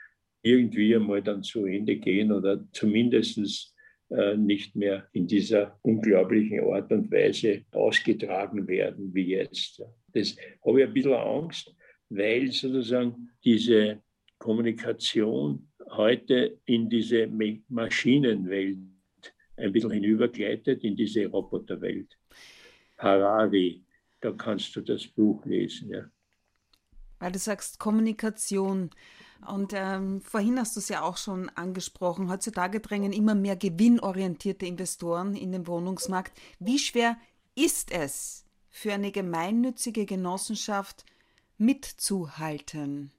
irgendwie 0.42 0.96
einmal 0.96 1.22
dann 1.22 1.44
zu 1.44 1.66
Ende 1.66 1.98
gehen 1.98 2.32
oder 2.32 2.66
zumindest 2.72 3.74
äh, 4.10 4.38
nicht 4.38 4.76
mehr 4.76 5.08
in 5.12 5.28
dieser 5.28 5.78
unglaublichen 5.82 6.62
Art 6.62 6.92
und 6.92 7.12
Weise 7.12 7.66
ausgetragen 7.72 8.68
werden 8.68 9.14
wie 9.14 9.36
jetzt. 9.36 9.82
Das 10.14 10.38
habe 10.66 10.82
ich 10.82 10.88
ein 10.88 10.94
bisschen 10.94 11.14
Angst, 11.14 11.76
weil 12.10 12.52
sozusagen 12.52 13.30
diese 13.44 14.02
Kommunikation 14.38 15.68
heute 15.90 16.60
in 16.66 16.90
diese 16.90 17.28
Maschinenwelt 17.68 18.78
ein 19.58 19.72
bisschen 19.72 19.92
hinübergleitet, 19.92 20.84
in 20.84 20.96
diese 20.96 21.26
Roboterwelt. 21.26 22.16
Harari 22.98 23.84
da 24.28 24.34
kannst 24.34 24.76
du 24.76 24.82
das 24.82 25.08
Buch 25.08 25.46
lesen. 25.46 25.90
Ja. 25.90 26.04
Weil 27.20 27.32
du 27.32 27.40
sagst 27.40 27.80
Kommunikation. 27.80 28.90
Und 29.48 29.72
ähm, 29.74 30.22
vorhin 30.22 30.60
hast 30.60 30.76
du 30.76 30.80
es 30.80 30.90
ja 30.90 31.02
auch 31.04 31.18
schon 31.18 31.50
angesprochen. 31.50 32.30
Heutzutage 32.30 32.80
drängen 32.80 33.14
immer 33.14 33.36
mehr 33.36 33.56
gewinnorientierte 33.56 34.66
Investoren 34.66 35.36
in 35.36 35.52
den 35.52 35.68
Wohnungsmarkt. 35.68 36.38
Wie 36.60 36.80
schwer 36.80 37.18
ist 37.56 37.92
es 37.92 38.46
für 38.70 38.94
eine 38.94 39.12
gemeinnützige 39.12 40.06
Genossenschaft 40.06 41.06
mitzuhalten? 41.58 43.12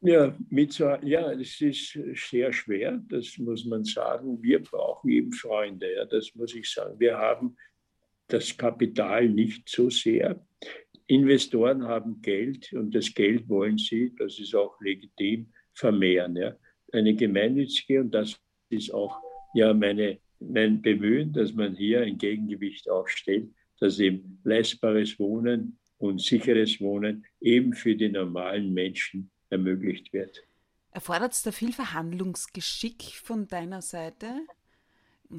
Ja, 0.00 0.36
mitzuhalten, 0.48 1.08
ja, 1.08 1.32
es 1.32 1.60
ist 1.60 1.98
sehr 2.28 2.52
schwer, 2.52 3.02
das 3.08 3.36
muss 3.38 3.64
man 3.64 3.84
sagen. 3.84 4.40
Wir 4.42 4.62
brauchen 4.62 5.10
eben 5.10 5.32
Freunde, 5.32 5.92
ja, 5.92 6.04
das 6.04 6.34
muss 6.34 6.54
ich 6.54 6.70
sagen. 6.70 6.98
Wir 7.00 7.18
haben 7.18 7.56
das 8.28 8.56
Kapital 8.56 9.28
nicht 9.28 9.68
so 9.68 9.90
sehr. 9.90 10.44
Investoren 11.06 11.84
haben 11.84 12.20
Geld 12.20 12.72
und 12.74 12.94
das 12.94 13.12
Geld 13.14 13.48
wollen 13.48 13.78
sie, 13.78 14.14
das 14.16 14.38
ist 14.38 14.54
auch 14.54 14.78
legitim, 14.80 15.52
vermehren. 15.72 16.36
Ja. 16.36 16.54
Eine 16.92 17.14
gemeinnützige, 17.14 18.00
und 18.00 18.10
das 18.10 18.38
ist 18.68 18.92
auch 18.92 19.20
ja 19.54 19.72
meine, 19.72 20.18
mein 20.38 20.82
Bemühen, 20.82 21.32
dass 21.32 21.54
man 21.54 21.74
hier 21.74 22.02
ein 22.02 22.18
Gegengewicht 22.18 22.90
aufstellt, 22.90 23.50
dass 23.80 23.98
eben 23.98 24.40
leistbares 24.44 25.18
Wohnen 25.18 25.78
und 25.96 26.20
sicheres 26.20 26.80
Wohnen 26.80 27.24
eben 27.40 27.72
für 27.72 27.96
die 27.96 28.08
normalen 28.08 28.74
Menschen 28.74 29.30
ermöglicht 29.50 30.12
wird. 30.12 30.44
Erfordert 30.90 31.32
es 31.32 31.42
da 31.42 31.52
viel 31.52 31.72
Verhandlungsgeschick 31.72 33.02
von 33.02 33.46
deiner 33.46 33.82
Seite? 33.82 34.40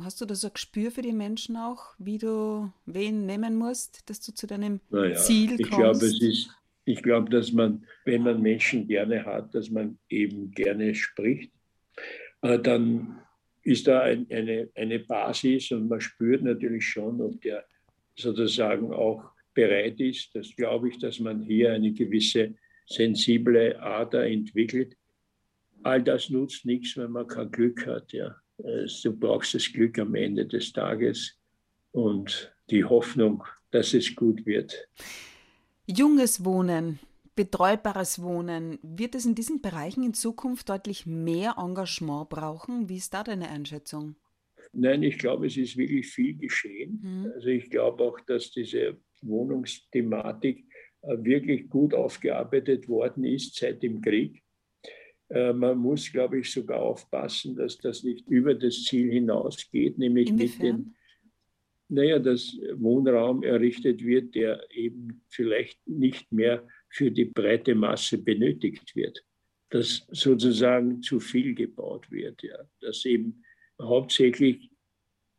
Hast 0.01 0.21
du 0.21 0.25
da 0.25 0.35
so 0.35 0.47
ein 0.47 0.53
Gespür 0.53 0.91
für 0.91 1.01
die 1.01 1.13
Menschen 1.13 1.57
auch, 1.57 1.95
wie 1.97 2.19
du 2.19 2.71
wen 2.85 3.25
nehmen 3.25 3.55
musst, 3.55 4.07
dass 4.09 4.21
du 4.21 4.33
zu 4.33 4.45
deinem 4.45 4.81
naja, 4.89 5.15
Ziel 5.15 5.57
kommst? 5.57 5.61
Ich 5.61 5.69
glaube, 5.69 6.05
es 6.05 6.21
ist, 6.21 6.49
ich 6.85 7.01
glaube, 7.01 7.29
dass 7.29 7.51
man, 7.51 7.85
wenn 8.05 8.21
man 8.21 8.41
Menschen 8.41 8.87
gerne 8.87 9.25
hat, 9.25 9.53
dass 9.55 9.69
man 9.71 9.97
eben 10.09 10.51
gerne 10.51 10.93
spricht, 10.93 11.51
äh, 12.41 12.59
dann 12.59 13.19
ist 13.63 13.87
da 13.87 14.01
ein, 14.01 14.27
eine, 14.29 14.69
eine 14.75 14.99
Basis 14.99 15.71
und 15.71 15.89
man 15.89 16.01
spürt 16.01 16.43
natürlich 16.43 16.85
schon, 16.87 17.19
ob 17.21 17.41
der 17.41 17.65
sozusagen 18.15 18.93
auch 18.93 19.31
bereit 19.53 19.99
ist. 19.99 20.35
Das 20.35 20.55
glaube 20.55 20.89
ich, 20.89 20.99
dass 20.99 21.19
man 21.19 21.41
hier 21.41 21.73
eine 21.73 21.91
gewisse 21.91 22.55
sensible 22.85 23.79
Ader 23.81 24.27
entwickelt. 24.27 24.95
All 25.83 26.01
das 26.03 26.29
nutzt 26.29 26.65
nichts, 26.65 26.97
wenn 26.97 27.11
man 27.11 27.27
kein 27.27 27.51
Glück 27.51 27.85
hat. 27.85 28.11
Ja. 28.13 28.35
Du 29.03 29.13
brauchst 29.17 29.53
das 29.53 29.71
Glück 29.71 29.97
am 29.99 30.15
Ende 30.15 30.45
des 30.45 30.73
Tages 30.73 31.37
und 31.91 32.53
die 32.69 32.83
Hoffnung, 32.83 33.43
dass 33.71 33.93
es 33.93 34.15
gut 34.15 34.45
wird. 34.45 34.87
Junges 35.87 36.43
Wohnen, 36.43 36.99
betreubares 37.35 38.21
Wohnen, 38.21 38.79
wird 38.81 39.15
es 39.15 39.25
in 39.25 39.33
diesen 39.33 39.61
Bereichen 39.61 40.03
in 40.03 40.13
Zukunft 40.13 40.69
deutlich 40.69 41.05
mehr 41.05 41.55
Engagement 41.57 42.29
brauchen? 42.29 42.89
Wie 42.89 42.97
ist 42.97 43.13
da 43.13 43.23
deine 43.23 43.49
Einschätzung? 43.49 44.15
Nein, 44.73 45.03
ich 45.03 45.17
glaube, 45.17 45.47
es 45.47 45.57
ist 45.57 45.77
wirklich 45.77 46.07
viel 46.07 46.35
geschehen. 46.35 46.99
Mhm. 47.01 47.31
Also 47.33 47.47
ich 47.47 47.69
glaube 47.69 48.03
auch, 48.03 48.19
dass 48.19 48.51
diese 48.51 48.97
Wohnungsthematik 49.21 50.65
äh, 51.01 51.17
wirklich 51.19 51.69
gut 51.69 51.93
aufgearbeitet 51.93 52.87
worden 52.87 53.23
ist 53.23 53.55
seit 53.55 53.81
dem 53.81 54.01
Krieg. 54.01 54.43
Äh, 55.29 55.53
man 55.53 55.77
muss, 55.77 56.11
glaube 56.11 56.39
ich, 56.39 56.51
sogar 56.51 56.81
aufpassen, 56.81 57.55
dass 57.55 57.77
das 57.77 58.03
nicht 58.03 58.27
über 58.27 58.55
das 58.55 58.83
Ziel 58.83 59.11
hinausgeht, 59.11 59.97
nämlich 59.97 60.29
Inwiefern? 60.29 60.77
mit 60.77 60.85
dem, 60.85 60.95
naja, 61.89 62.19
dass 62.19 62.57
Wohnraum 62.75 63.43
errichtet 63.43 64.03
wird, 64.03 64.35
der 64.35 64.63
eben 64.71 65.21
vielleicht 65.27 65.87
nicht 65.87 66.31
mehr 66.31 66.67
für 66.89 67.11
die 67.11 67.25
breite 67.25 67.75
Masse 67.75 68.17
benötigt 68.17 68.95
wird. 68.95 69.23
Dass 69.69 70.07
sozusagen 70.11 71.01
zu 71.03 71.19
viel 71.19 71.53
gebaut 71.53 72.09
wird, 72.09 72.41
ja. 72.41 72.57
Dass 72.81 73.05
eben 73.05 73.43
hauptsächlich 73.79 74.71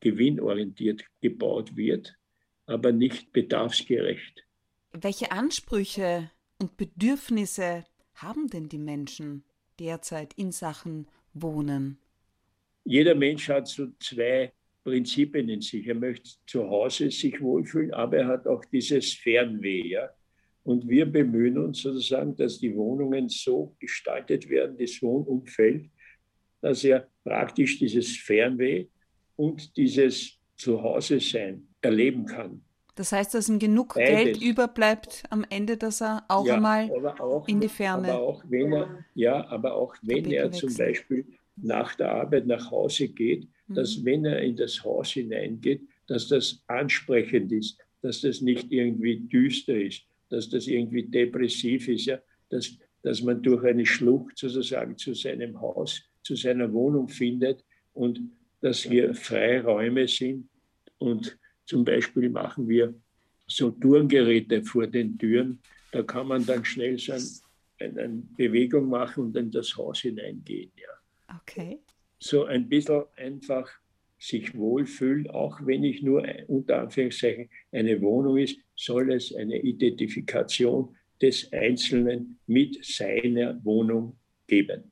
gewinnorientiert 0.01 1.05
gebaut 1.21 1.77
wird, 1.77 2.17
aber 2.67 2.93
nicht 2.93 3.33
bedarfsgerecht. 3.33 4.45
Welche 4.93 5.31
Ansprüche 5.31 6.31
und 6.59 6.77
Bedürfnisse 6.77 7.85
haben 8.15 8.49
denn 8.49 8.69
die 8.69 8.79
Menschen? 8.79 9.45
Derzeit 9.81 10.35
in 10.35 10.53
Sachen 10.53 11.07
Wohnen? 11.35 11.99
Jeder 12.85 13.15
Mensch 13.15 13.49
hat 13.49 13.67
so 13.67 13.89
zwei 13.99 14.53
Prinzipien 14.85 15.49
in 15.49 15.61
sich. 15.61 15.87
Er 15.87 15.95
möchte 15.95 16.31
zu 16.47 16.69
Hause 16.69 17.11
sich 17.11 17.41
wohlfühlen, 17.41 17.93
aber 17.93 18.19
er 18.19 18.27
hat 18.29 18.47
auch 18.47 18.65
dieses 18.65 19.13
Fernweh. 19.15 19.89
Ja? 19.89 20.11
Und 20.63 20.89
wir 20.89 21.07
bemühen 21.07 21.59
uns 21.59 21.83
sozusagen, 21.83 22.37
dass 22.37 22.59
die 22.59 22.75
Wohnungen 22.75 23.29
so 23.29 23.75
gestaltet 23.79 24.49
werden, 24.49 24.77
das 24.79 25.01
Wohnumfeld, 25.03 25.91
dass 26.61 26.85
er 26.85 27.09
praktisch 27.25 27.79
dieses 27.79 28.17
Fernweh 28.17 28.87
und 29.37 29.77
dieses 29.77 30.39
Zuhause-Sein 30.57 31.67
erleben 31.81 32.27
kann. 32.27 32.63
Das 32.95 33.13
heißt, 33.13 33.35
dass 33.35 33.49
ihm 33.49 33.59
genug 33.59 33.95
Beides. 33.95 34.09
Geld 34.09 34.43
überbleibt 34.43 35.23
am 35.31 35.45
Ende, 35.49 35.77
dass 35.77 36.01
er 36.01 36.25
auch 36.29 36.47
ja, 36.47 36.55
einmal 36.55 36.91
auch, 37.19 37.47
in 37.49 37.61
die 37.61 37.69
Ferne. 37.69 38.13
Aber 38.13 38.23
auch 38.23 38.45
wenn 38.49 38.73
er, 38.73 39.05
ja, 39.15 39.47
aber 39.49 39.75
auch 39.75 39.95
wenn 40.03 40.31
er 40.31 40.51
zum 40.53 40.75
Beispiel 40.75 41.27
nach 41.57 41.95
der 41.95 42.13
Arbeit 42.13 42.47
nach 42.47 42.71
Hause 42.71 43.09
geht, 43.09 43.49
mhm. 43.67 43.75
dass 43.75 44.05
wenn 44.05 44.25
er 44.25 44.41
in 44.41 44.57
das 44.57 44.83
Haus 44.85 45.13
hineingeht, 45.13 45.83
dass 46.07 46.29
das 46.29 46.63
ansprechend 46.67 47.53
ist, 47.53 47.79
dass 48.03 48.21
das 48.23 48.41
nicht 48.41 48.73
irgendwie 48.73 49.21
düster 49.21 49.81
ist, 49.81 50.03
dass 50.31 50.49
das 50.49 50.67
irgendwie 50.67 51.05
depressiv 51.05 51.89
ist, 51.89 52.07
ja, 52.07 52.19
dass, 52.49 52.79
dass 53.03 53.23
man 53.23 53.43
durch 53.43 53.65
eine 53.65 53.87
Schlucht 53.87 54.39
sozusagen 54.39 54.97
zu 54.97 55.15
seinem 55.15 55.61
Haus, 55.61 56.03
zu 56.23 56.35
seiner 56.35 56.73
Wohnung 56.73 57.09
findet 57.09 57.65
und 57.93 58.21
dass 58.61 58.83
hier 58.83 59.15
freie 59.15 59.65
Räume 59.65 60.07
sind 60.07 60.49
und 60.99 61.39
zum 61.71 61.85
Beispiel 61.85 62.29
machen 62.31 62.69
wir 62.69 62.93
so 63.47 63.71
Turngeräte 63.71 64.65
vor 64.65 64.89
den 64.89 65.17
Türen. 65.17 65.61
Da 65.93 66.03
kann 66.03 66.27
man 66.27 66.45
dann 66.45 66.65
schnell 66.65 66.99
so 66.99 67.13
ein, 67.13 67.97
eine 67.97 68.23
Bewegung 68.37 68.89
machen 68.89 69.27
und 69.27 69.37
in 69.37 69.53
das 69.53 69.77
Haus 69.77 70.01
hineingehen. 70.01 70.73
Ja. 70.75 71.37
Okay. 71.41 71.79
So 72.19 72.45
ein 72.47 72.69
bisschen 72.69 73.05
einfach 73.17 73.71
sich 74.19 74.53
wohlfühlen, 74.57 75.31
auch 75.31 75.65
wenn 75.65 75.85
ich 75.85 76.03
nur 76.03 76.27
unter 76.49 76.81
Anführungszeichen 76.81 77.49
eine 77.71 78.01
Wohnung 78.03 78.37
ist, 78.39 78.59
soll 78.75 79.13
es 79.13 79.33
eine 79.33 79.63
Identifikation 79.63 80.97
des 81.23 81.53
Einzelnen 81.53 82.41
mit 82.49 82.85
seiner 82.85 83.65
Wohnung 83.65 84.19
geben. 84.49 84.90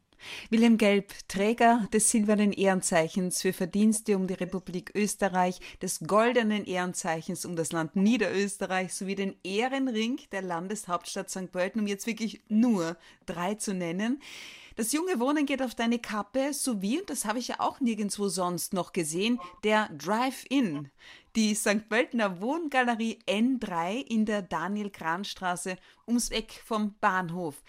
Wilhelm 0.51 0.79
Gelb, 0.79 1.13
Träger 1.29 1.89
des 1.93 2.11
silbernen 2.11 2.53
Ehrenzeichens 2.53 3.43
für 3.43 3.53
Verdienste 3.53 4.17
um 4.17 4.27
die 4.27 4.35
Republik 4.35 4.93
Österreich, 4.95 5.61
des 5.83 6.01
goldenen 6.01 6.65
Ehrenzeichens 6.65 7.45
um 7.45 7.57
das 7.57 7.73
Land 7.73 7.97
Niederösterreich 7.97 8.95
sowie 8.95 9.15
den 9.15 9.37
Ehrenring 9.43 10.21
der 10.33 10.43
Landeshauptstadt 10.43 11.31
St. 11.31 11.53
Pölten, 11.53 11.81
um 11.81 11.87
jetzt 11.87 12.07
wirklich 12.07 12.43
nur 12.49 12.97
drei 13.27 13.55
zu 13.55 13.75
nennen. 13.75 14.21
Das 14.79 14.93
junge 14.93 15.19
Wohnen 15.19 15.45
geht 15.45 15.61
auf 15.61 15.75
deine 15.75 15.99
Kappe, 15.99 16.55
sowie, 16.55 17.01
und 17.01 17.11
das 17.11 17.25
habe 17.25 17.41
ich 17.41 17.49
ja 17.49 17.57
auch 17.59 17.81
nirgendwo 17.81 18.29
sonst 18.29 18.73
noch 18.73 18.93
gesehen, 18.93 19.41
der 19.65 19.89
Drive-In. 19.89 20.89
Die 21.35 21.57
St. 21.57 21.89
Pöltener 21.89 22.41
Wohngalerie 22.41 23.19
N3 23.27 24.07
in 24.07 24.25
der 24.25 24.41
Daniel-Kran-Straße 24.41 25.77
ums 26.07 26.31
Eck 26.31 26.63
vom 26.65 26.95
Bahnhof. 27.01 27.63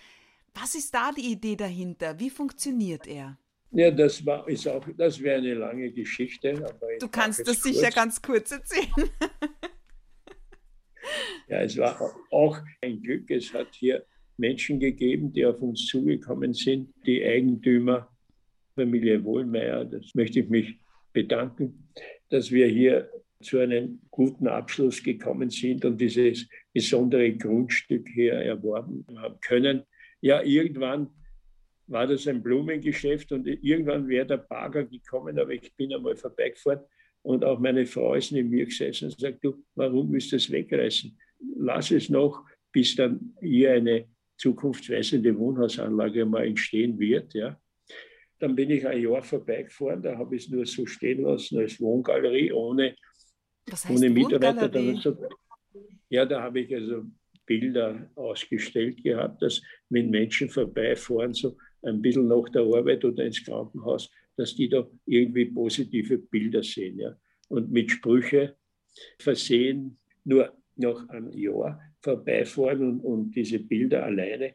Was 0.62 0.76
ist 0.76 0.94
da 0.94 1.12
die 1.12 1.32
Idee 1.32 1.56
dahinter? 1.56 2.20
Wie 2.20 2.30
funktioniert 2.30 3.08
er? 3.08 3.38
Ja, 3.72 3.92
das 3.92 4.26
war 4.26 4.48
ist 4.50 4.68
auch, 4.68 4.86
das 4.98 5.22
wäre 5.22 5.38
eine 5.38 5.54
lange 5.54 5.92
Geschichte. 5.92 6.54
du 7.00 7.08
kannst 7.08 7.40
das 7.42 7.62
kurz. 7.62 7.64
sicher 7.64 7.92
ganz 7.92 8.22
kurz 8.22 8.52
erzählen. 8.52 9.10
ja, 11.48 11.62
es 11.62 11.78
war 11.78 12.14
auch 12.32 12.58
ein 12.82 13.02
Glück. 13.02 13.30
Es 13.32 13.54
hat 13.54 13.68
hier 13.74 14.06
Menschen 14.38 14.80
gegeben, 14.80 15.32
die 15.32 15.46
auf 15.46 15.62
uns 15.62 15.86
zugekommen 15.86 16.54
sind, 16.54 16.94
die 17.06 17.24
Eigentümer, 17.24 18.10
Familie 18.76 19.24
Wohlmeier. 19.24 19.86
Das 19.86 20.14
möchte 20.16 20.40
ich 20.40 20.50
mich 20.50 20.80
bedanken, 21.14 21.90
dass 22.30 22.52
wir 22.52 22.68
hier 22.68 23.10
zu 23.42 23.60
einem 23.60 24.02
guten 24.10 24.48
Abschluss 24.48 25.02
gekommen 25.04 25.50
sind 25.52 25.86
und 25.86 26.02
dieses 26.02 26.50
besondere 26.74 27.32
Grundstück 27.34 28.10
hier 28.10 28.34
erworben 28.34 29.06
haben 29.16 29.40
können 29.42 29.84
ja, 30.22 30.42
irgendwann 30.42 31.10
war 31.88 32.06
das 32.06 32.28
ein 32.28 32.44
Blumengeschäft 32.44 33.32
und 33.32 33.48
irgendwann 33.48 34.08
wäre 34.08 34.26
der 34.26 34.38
Bagger 34.38 34.86
gekommen, 34.86 35.40
aber 35.40 35.52
ich 35.52 35.74
bin 35.76 35.94
einmal 35.94 36.16
vorbeigefahren 36.16 36.82
und 37.24 37.44
auch 37.44 37.60
meine 37.60 37.86
Frau 37.86 38.14
ist 38.14 38.32
neben 38.32 38.50
mir 38.50 38.66
gesessen 38.66 39.06
und 39.06 39.20
sagt, 39.20 39.44
du, 39.44 39.64
warum 39.76 40.12
willst 40.12 40.32
du 40.32 40.36
das 40.36 40.52
wegreißen? 40.52 41.18
Lass 41.58 41.92
es 41.92 42.10
noch, 42.10 42.46
bis 42.72 42.96
dann 42.96 43.36
hier 43.42 43.74
eine 43.74 44.08
zukunftsweisende 44.38 45.38
Wohnhausanlage 45.38 46.26
mal 46.26 46.46
entstehen 46.46 46.98
wird. 46.98 47.34
Ja. 47.34 47.60
Dann 48.40 48.56
bin 48.56 48.70
ich 48.70 48.88
ein 48.88 49.02
Jahr 49.02 49.24
vorbeigefahren, 49.24 50.02
da 50.02 50.18
habe 50.18 50.36
ich 50.36 50.46
es 50.46 50.50
nur 50.50 50.66
so 50.66 50.86
stehen 50.86 51.24
lassen 51.24 51.60
als 51.60 51.80
Wohngalerie, 51.82 52.54
ohne, 52.54 52.96
ohne 53.90 54.10
Mitarbeiter. 54.10 55.30
ja, 56.10 56.26
da 56.26 56.42
habe 56.42 56.62
ich 56.62 56.74
also 56.74 57.04
Bilder 57.50 58.08
ausgestellt 58.14 59.02
gehabt, 59.04 59.42
dass 59.42 59.60
wenn 59.90 60.12
Menschen 60.12 60.50
vorbeifahren, 60.50 61.34
so 61.34 61.58
ein 61.82 62.00
bisschen 62.00 62.28
nach 62.28 62.48
der 62.50 62.62
Arbeit 62.62 63.04
oder 63.04 63.26
ins 63.26 63.44
Krankenhaus, 63.44 64.12
dass 64.38 64.56
die 64.56 64.70
da 64.70 64.88
irgendwie 65.08 65.46
positive 65.46 66.20
Bilder 66.20 66.62
sehen. 66.62 67.00
Ja. 67.00 67.18
Und 67.48 67.72
mit 67.72 67.90
Sprüche 67.90 68.56
versehen, 69.18 69.98
nur 70.26 70.54
nach 70.76 71.10
einem 71.10 71.32
Jahr 71.32 71.82
vorbeifahren 72.02 72.82
und, 72.82 73.00
und 73.00 73.32
diese 73.32 73.60
Bilder 73.60 74.06
alleine, 74.06 74.54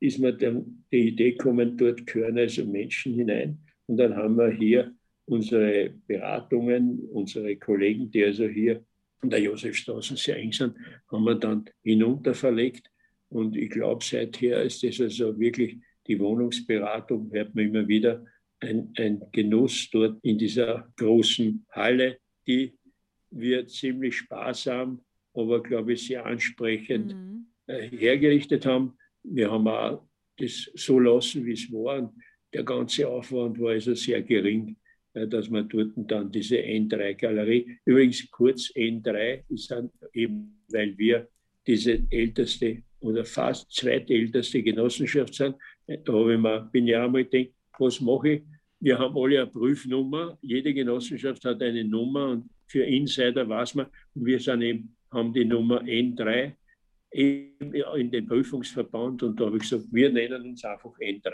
ist 0.00 0.18
mir 0.18 0.32
dann 0.32 0.84
die 0.92 1.08
Idee 1.08 1.32
gekommen, 1.32 1.76
dort 1.76 2.04
gehören 2.04 2.36
also 2.36 2.64
Menschen 2.66 3.14
hinein. 3.14 3.58
Und 3.86 3.96
dann 3.96 4.16
haben 4.16 4.36
wir 4.36 4.50
hier 4.50 4.92
unsere 5.26 5.90
Beratungen, 6.08 6.98
unsere 7.10 7.56
Kollegen, 7.56 8.10
die 8.10 8.24
also 8.24 8.46
hier 8.46 8.84
an 9.24 9.30
der 9.30 9.40
Josefstraße 9.40 10.16
sehr 10.16 10.36
eng 10.36 10.52
sind, 10.52 10.76
haben 11.10 11.24
wir 11.24 11.34
dann 11.34 11.64
hinunter 11.82 12.34
verlegt. 12.34 12.90
Und 13.30 13.56
ich 13.56 13.70
glaube, 13.70 14.04
seither 14.04 14.62
ist 14.62 14.82
das 14.82 15.00
also 15.00 15.38
wirklich 15.38 15.78
die 16.06 16.18
Wohnungsberatung, 16.20 17.30
hört 17.32 17.54
man 17.54 17.64
immer 17.64 17.88
wieder, 17.88 18.24
ein, 18.60 18.92
ein 18.96 19.22
Genuss 19.32 19.88
dort 19.90 20.18
in 20.22 20.38
dieser 20.38 20.92
großen 20.96 21.66
Halle, 21.70 22.18
die 22.46 22.74
wir 23.30 23.66
ziemlich 23.66 24.16
sparsam, 24.18 25.00
aber 25.32 25.62
glaube 25.62 25.94
ich 25.94 26.06
sehr 26.06 26.24
ansprechend 26.24 27.14
mhm. 27.14 27.46
Äh, 27.66 27.88
hergerichtet 27.88 28.66
haben. 28.66 28.98
Wir 29.22 29.50
haben 29.50 29.66
auch 29.66 30.06
das 30.36 30.70
so 30.74 30.98
lassen, 30.98 31.46
wie 31.46 31.52
es 31.52 31.72
war. 31.72 32.12
Der 32.52 32.62
ganze 32.62 33.08
Aufwand 33.08 33.58
war 33.58 33.70
also 33.70 33.94
sehr 33.94 34.20
gering, 34.20 34.76
dass 35.14 35.48
man 35.48 35.68
dort 35.68 35.92
dann 35.96 36.30
diese 36.30 36.56
N3-Galerie, 36.56 37.78
übrigens 37.84 38.28
kurz 38.30 38.70
N3, 38.74 39.44
ist 39.48 39.70
dann 39.70 39.90
eben, 40.12 40.60
weil 40.68 40.98
wir 40.98 41.28
diese 41.66 42.02
älteste 42.10 42.82
oder 43.00 43.24
fast 43.24 43.70
zweitälteste 43.72 44.62
Genossenschaft 44.62 45.34
sind. 45.34 45.56
Da 45.86 46.12
habe 46.12 46.34
ich 46.34 46.40
mir, 46.40 46.68
bin 46.72 46.88
ich 46.88 46.96
auch 46.96 47.10
mal 47.10 47.24
gedacht, 47.24 47.54
was 47.78 48.00
mache 48.00 48.28
ich? 48.30 48.42
Wir 48.80 48.98
haben 48.98 49.16
alle 49.16 49.42
eine 49.42 49.50
Prüfnummer. 49.50 50.38
Jede 50.42 50.74
Genossenschaft 50.74 51.44
hat 51.44 51.62
eine 51.62 51.84
Nummer 51.84 52.30
und 52.30 52.50
für 52.66 52.82
Insider 52.84 53.48
weiß 53.48 53.76
man, 53.76 53.86
und 54.14 54.26
wir 54.26 54.40
sind 54.40 54.62
eben, 54.62 54.96
haben 55.10 55.32
die 55.32 55.44
Nummer 55.44 55.82
N3 55.82 56.52
in 57.10 58.10
den 58.10 58.26
Prüfungsverband 58.26 59.22
und 59.22 59.38
da 59.38 59.46
habe 59.46 59.56
ich 59.58 59.62
gesagt, 59.62 59.84
wir 59.92 60.10
nennen 60.10 60.42
uns 60.42 60.64
einfach 60.64 60.98
N3. 60.98 61.30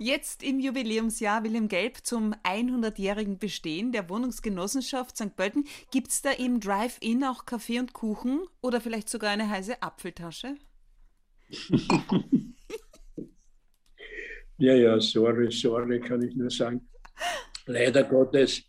Jetzt 0.00 0.44
im 0.44 0.60
Jubiläumsjahr 0.60 1.42
Wilhelm 1.42 1.66
Gelb 1.66 1.98
zum 2.04 2.32
100-jährigen 2.44 3.38
Bestehen 3.38 3.90
der 3.90 4.08
Wohnungsgenossenschaft 4.08 5.16
St. 5.16 5.34
Pölten. 5.34 5.64
Gibt 5.90 6.08
es 6.08 6.22
da 6.22 6.30
im 6.30 6.60
Drive-In 6.60 7.24
auch 7.24 7.46
Kaffee 7.46 7.80
und 7.80 7.94
Kuchen 7.94 8.42
oder 8.60 8.80
vielleicht 8.80 9.08
sogar 9.08 9.30
eine 9.30 9.50
heiße 9.50 9.82
Apfeltasche? 9.82 10.54
ja, 14.58 14.74
ja, 14.74 15.00
sorry, 15.00 15.50
sorry, 15.50 15.98
kann 16.00 16.22
ich 16.22 16.36
nur 16.36 16.50
sagen. 16.50 16.88
Leider 17.66 18.04
Gottes 18.04 18.62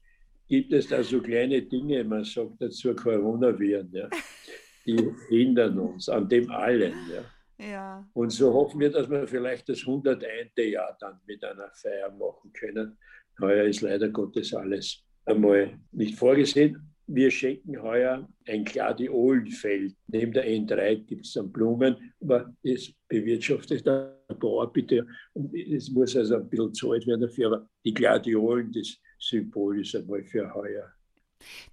gibt 0.48 0.74
es 0.74 0.88
da 0.88 1.04
so 1.04 1.22
kleine 1.22 1.62
Dinge, 1.62 2.04
man 2.06 2.24
sagt 2.24 2.60
dazu 2.60 2.96
Coronaviren, 2.96 3.92
ja, 3.92 4.10
die 4.84 4.98
hindern 5.30 5.78
uns 5.78 6.10
an 6.10 6.28
dem 6.28 6.50
allen. 6.50 6.96
Ja. 7.14 7.24
Ja. 7.60 8.08
Und 8.14 8.32
so 8.32 8.54
hoffen 8.54 8.80
wir, 8.80 8.90
dass 8.90 9.10
wir 9.10 9.28
vielleicht 9.28 9.68
das 9.68 9.82
101. 9.82 10.52
Jahr 10.56 10.96
dann 11.00 11.20
mit 11.28 11.44
einer 11.44 11.70
Feier 11.74 12.10
machen 12.12 12.54
können. 12.54 12.98
Heuer 13.40 13.66
ist 13.66 13.82
leider 13.82 14.10
Gottes 14.10 14.54
alles 14.54 15.04
einmal 15.26 15.78
nicht 15.92 16.16
vorgesehen. 16.16 16.90
Wir 17.08 17.32
schenken 17.32 17.82
heuer 17.82 18.30
ein 18.48 18.64
Gladiolenfeld. 18.64 19.96
Neben 20.08 20.32
der 20.32 20.48
N3 20.48 21.06
gibt 21.06 21.26
es 21.26 21.34
dann 21.34 21.52
Blumen, 21.52 22.14
aber 22.22 22.54
es 22.62 22.94
bewirtschaftet 23.08 23.86
der 23.86 24.16
Bauer 24.40 24.72
bitte. 24.72 25.08
Es 25.54 25.90
muss 25.90 26.16
also 26.16 26.36
ein 26.36 26.48
bisschen 26.48 26.74
zahlt 26.74 27.08
werden 27.08 27.22
dafür, 27.22 27.48
aber 27.48 27.70
die 27.84 27.94
Gladiolen, 27.94 28.72
das 28.72 29.00
Symbol 29.18 29.82
ist 29.82 29.96
einmal 29.96 30.24
für 30.24 30.54
heuer. 30.54 30.94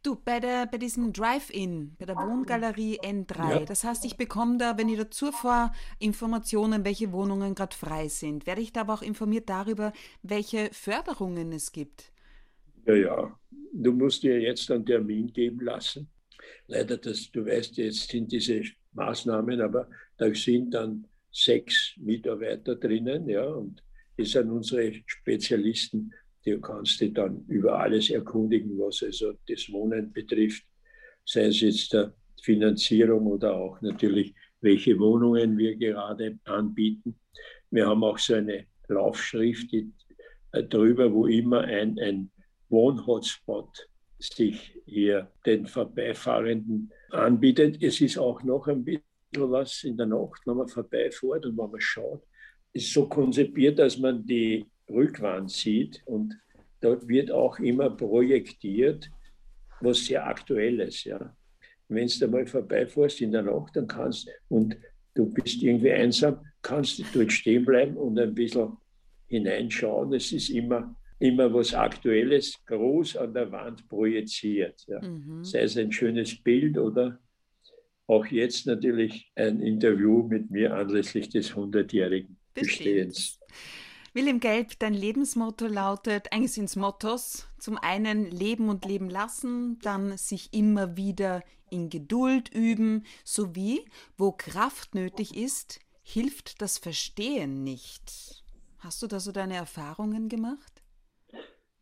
Du, 0.03 0.17
bei, 0.17 0.41
der, 0.41 0.67
bei 0.67 0.79
diesem 0.79 1.13
Drive-In, 1.13 1.97
bei 1.99 2.07
der 2.07 2.17
Wohngalerie 2.17 3.01
N3, 3.01 3.51
ja. 3.51 3.65
das 3.65 3.83
heißt, 3.85 4.05
ich 4.05 4.17
bekomme 4.17 4.59
da, 4.59 4.79
wenn 4.79 4.89
ich 4.89 4.99
dazu 4.99 5.33
fahre, 5.33 5.73
Informationen, 5.99 6.85
welche 6.85 7.13
Wohnungen 7.13 7.55
gerade 7.55 7.77
frei 7.77 8.09
sind. 8.09 8.47
Werde 8.47 8.61
ich 8.61 8.73
da 8.73 8.83
aber 8.83 8.95
auch 8.95 9.03
informiert 9.03 9.49
darüber, 9.49 9.93
welche 10.23 10.71
Förderungen 10.73 11.53
es 11.53 11.73
gibt? 11.73 12.13
Ja, 12.87 12.95
ja. 12.95 13.39
Du 13.73 13.93
musst 13.93 14.23
dir 14.23 14.41
jetzt 14.41 14.71
einen 14.71 14.87
Termin 14.87 15.33
geben 15.33 15.61
lassen. 15.61 16.09
Leider, 16.69 16.97
das, 16.97 17.31
du 17.33 17.45
weißt, 17.45 17.77
jetzt 17.79 18.09
sind 18.09 18.31
diese 18.31 18.63
Maßnahmen, 18.93 19.61
aber 19.61 19.89
da 20.17 20.33
sind 20.35 20.73
dann 20.73 21.07
sechs 21.33 21.95
Mitarbeiter 21.99 22.77
drinnen, 22.77 23.29
ja, 23.29 23.45
und 23.45 23.83
das 24.17 24.31
sind 24.31 24.51
unsere 24.51 24.95
Spezialisten 25.05 26.13
Du 26.47 26.61
kannst 26.61 27.01
dich 27.01 27.13
dann 27.13 27.45
über 27.49 27.81
alles 27.81 28.09
erkundigen, 28.09 28.79
was 28.79 29.03
also 29.03 29.33
das 29.49 29.71
Wohnen 29.73 30.13
betrifft, 30.13 30.65
sei 31.25 31.47
es 31.47 31.61
jetzt 31.61 31.93
der 31.93 32.15
Finanzierung 32.41 33.27
oder 33.27 33.53
auch 33.55 33.81
natürlich, 33.81 34.33
welche 34.61 34.97
Wohnungen 34.99 35.59
wir 35.59 35.75
gerade 35.75 36.39
anbieten. 36.45 37.19
Wir 37.71 37.89
haben 37.89 38.05
auch 38.05 38.19
so 38.19 38.35
eine 38.35 38.67
Laufschrift 38.87 39.73
die, 39.73 39.93
drüber, 40.71 41.13
wo 41.13 41.27
immer 41.27 41.63
ein, 41.63 41.99
ein 41.99 42.31
Wohnhotspot 42.69 43.89
sich 44.19 44.81
hier 44.87 45.31
den 45.45 45.67
Vorbeifahrenden 45.67 46.93
anbietet. 47.11 47.83
Es 47.83 48.01
ist 48.01 48.19
auch 48.19 48.43
noch 48.45 48.69
ein 48.69 48.85
bisschen 48.85 49.03
was 49.35 49.83
in 49.83 49.97
der 49.97 50.07
Nacht, 50.07 50.43
wenn 50.47 50.57
man 50.57 50.69
vorbeifährt 50.69 51.45
und 51.45 51.59
wenn 51.59 51.71
man 51.71 51.81
schaut, 51.81 52.23
ist 52.73 52.93
so 52.93 53.09
konzipiert, 53.09 53.81
dass 53.81 53.99
man 53.99 54.25
die 54.25 54.65
Rückwand 54.89 55.51
sieht 55.51 56.03
und 56.07 56.39
dort 56.81 57.09
wird 57.09 57.31
auch 57.31 57.59
immer 57.59 57.91
projektiert, 57.91 59.11
was 59.81 60.07
sehr 60.07 60.27
aktuell 60.27 60.81
ist. 60.81 61.05
Ja. 61.05 61.35
Wenn 61.89 62.09
du 62.09 62.29
mal 62.29 62.47
vorbeifährst 62.47 63.21
in 63.21 63.33
der 63.33 63.43
Nacht, 63.43 63.77
dann 63.77 63.87
kannst 63.87 64.29
und 64.49 64.77
du 65.15 65.27
bist 65.27 65.63
irgendwie 65.63 65.93
einsam, 65.93 66.41
kannst 66.63 66.99
du 66.99 67.05
dort 67.13 67.33
stehen 67.33 67.65
bleiben 67.65 67.97
und 67.97 68.19
ein 68.19 68.35
bisschen 68.35 68.77
hineinschauen. 69.29 70.13
Es 70.13 70.33
ist 70.33 70.51
immer, 70.51 70.95
immer 71.19 71.53
was 71.53 71.75
Aktuelles 71.75 72.59
groß 72.67 73.17
an 73.17 73.35
der 73.35 73.51
Wand 73.51 73.89
projiziert. 73.89 74.85
Ja. 74.87 75.01
Mhm. 75.01 75.45
Sei 75.45 75.61
es 75.61 75.77
ein 75.77 75.93
schönes 75.93 76.35
Bild 76.43 76.79
oder 76.79 77.19
auch 78.07 78.27
jetzt 78.27 78.67
natürlich 78.67 79.31
ein 79.35 79.61
Interview 79.61 80.23
mit 80.23 80.51
mir 80.51 80.75
anlässlich 80.75 81.29
des 81.29 81.53
100-jährigen 81.55 82.37
Bestehens. 82.55 83.41
William 84.17 84.41
Gelb, 84.41 84.79
dein 84.79 84.95
Lebensmotto 84.95 85.67
lautet, 85.67 86.33
eigentlich 86.33 86.53
sind 86.53 86.65
es 86.65 86.77
Mottos, 86.77 87.47
zum 87.59 87.77
einen 87.77 88.25
leben 88.31 88.71
und 88.71 88.87
leben 88.87 89.11
lassen, 89.11 89.79
dann 89.81 90.17
sich 90.17 90.55
immer 90.55 90.97
wieder 90.97 91.43
in 91.69 91.91
Geduld 91.91 92.49
üben, 92.49 93.05
sowie, 93.25 93.85
wo 94.17 94.33
Kraft 94.33 94.95
nötig 94.95 95.37
ist, 95.37 95.81
hilft 96.03 96.63
das 96.63 96.79
Verstehen 96.79 97.63
nicht. 97.63 98.43
Hast 98.79 99.03
du 99.03 99.07
da 99.07 99.21
so 99.21 99.33
deine 99.33 99.57
Erfahrungen 99.57 100.31
gemacht? 100.31 100.83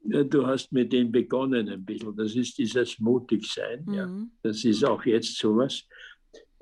Ja, 0.02 0.24
du 0.24 0.44
hast 0.44 0.72
mit 0.72 0.92
dem 0.92 1.12
begonnen 1.12 1.68
ein 1.68 1.84
bisschen. 1.84 2.16
Das 2.16 2.34
ist 2.34 2.58
dieses 2.58 2.98
Mutigsein. 2.98 3.84
Mhm. 3.86 3.94
Ja. 3.94 4.26
Das 4.42 4.64
ist 4.64 4.84
auch 4.84 5.04
jetzt 5.04 5.38
sowas. 5.38 5.84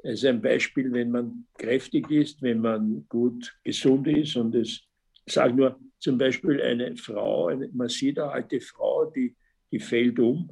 Es 0.03 0.19
ist 0.23 0.27
ein 0.27 0.43
Beispiel, 0.43 0.93
wenn 0.93 1.13
man 1.13 1.47
kräftig 1.57 2.11
ist, 2.11 2.43
wenn 2.43 2.61
man 2.61 3.07
gut 3.09 3.57
gesund 3.65 4.07
ist 4.09 4.37
und 4.37 4.55
es 4.55 4.83
ich 5.25 5.33
sage 5.33 5.55
nur 5.55 5.79
zum 5.99 6.19
Beispiel 6.19 6.61
eine 6.61 6.97
Frau, 6.97 7.47
eine, 7.47 7.69
man 7.73 7.89
sieht 7.89 8.19
eine 8.19 8.31
alte 8.31 8.61
Frau, 8.61 9.07
die, 9.07 9.37
die 9.71 9.79
fällt 9.79 10.19
um. 10.19 10.51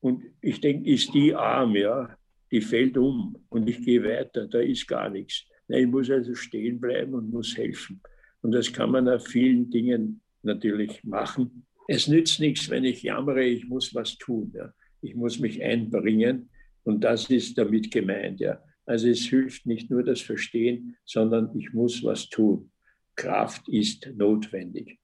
Und 0.00 0.24
ich 0.40 0.60
denke, 0.60 0.90
ist 0.90 1.12
die 1.14 1.34
arm, 1.34 1.74
ja, 1.76 2.16
die 2.50 2.60
fällt 2.60 2.96
um 2.96 3.36
und 3.48 3.68
ich 3.68 3.84
gehe 3.84 4.02
weiter, 4.02 4.46
da 4.46 4.60
ist 4.60 4.86
gar 4.86 5.08
nichts. 5.10 5.44
Nein, 5.68 5.84
ich 5.84 5.88
muss 5.88 6.10
also 6.10 6.34
stehen 6.34 6.80
bleiben 6.80 7.14
und 7.14 7.30
muss 7.30 7.56
helfen. 7.56 8.00
Und 8.40 8.52
das 8.52 8.72
kann 8.72 8.90
man 8.90 9.08
auf 9.08 9.26
vielen 9.26 9.70
Dingen 9.70 10.20
natürlich 10.42 11.02
machen. 11.04 11.66
Es 11.88 12.08
nützt 12.08 12.40
nichts, 12.40 12.70
wenn 12.70 12.84
ich 12.84 13.02
jammere, 13.02 13.44
ich 13.44 13.66
muss 13.68 13.94
was 13.94 14.16
tun. 14.18 14.52
Ja. 14.54 14.72
Ich 15.00 15.14
muss 15.14 15.38
mich 15.38 15.62
einbringen 15.62 16.50
und 16.84 17.04
das 17.04 17.30
ist 17.30 17.56
damit 17.58 17.90
gemeint. 17.90 18.40
Ja. 18.40 18.62
Also 18.86 19.08
es 19.08 19.20
hilft 19.20 19.66
nicht 19.66 19.90
nur 19.90 20.02
das 20.02 20.20
Verstehen, 20.20 20.96
sondern 21.04 21.56
ich 21.56 21.72
muss 21.72 22.02
was 22.02 22.28
tun. 22.28 22.70
Kraft 23.18 23.68
ist 23.68 24.10
notwendig. 24.16 24.98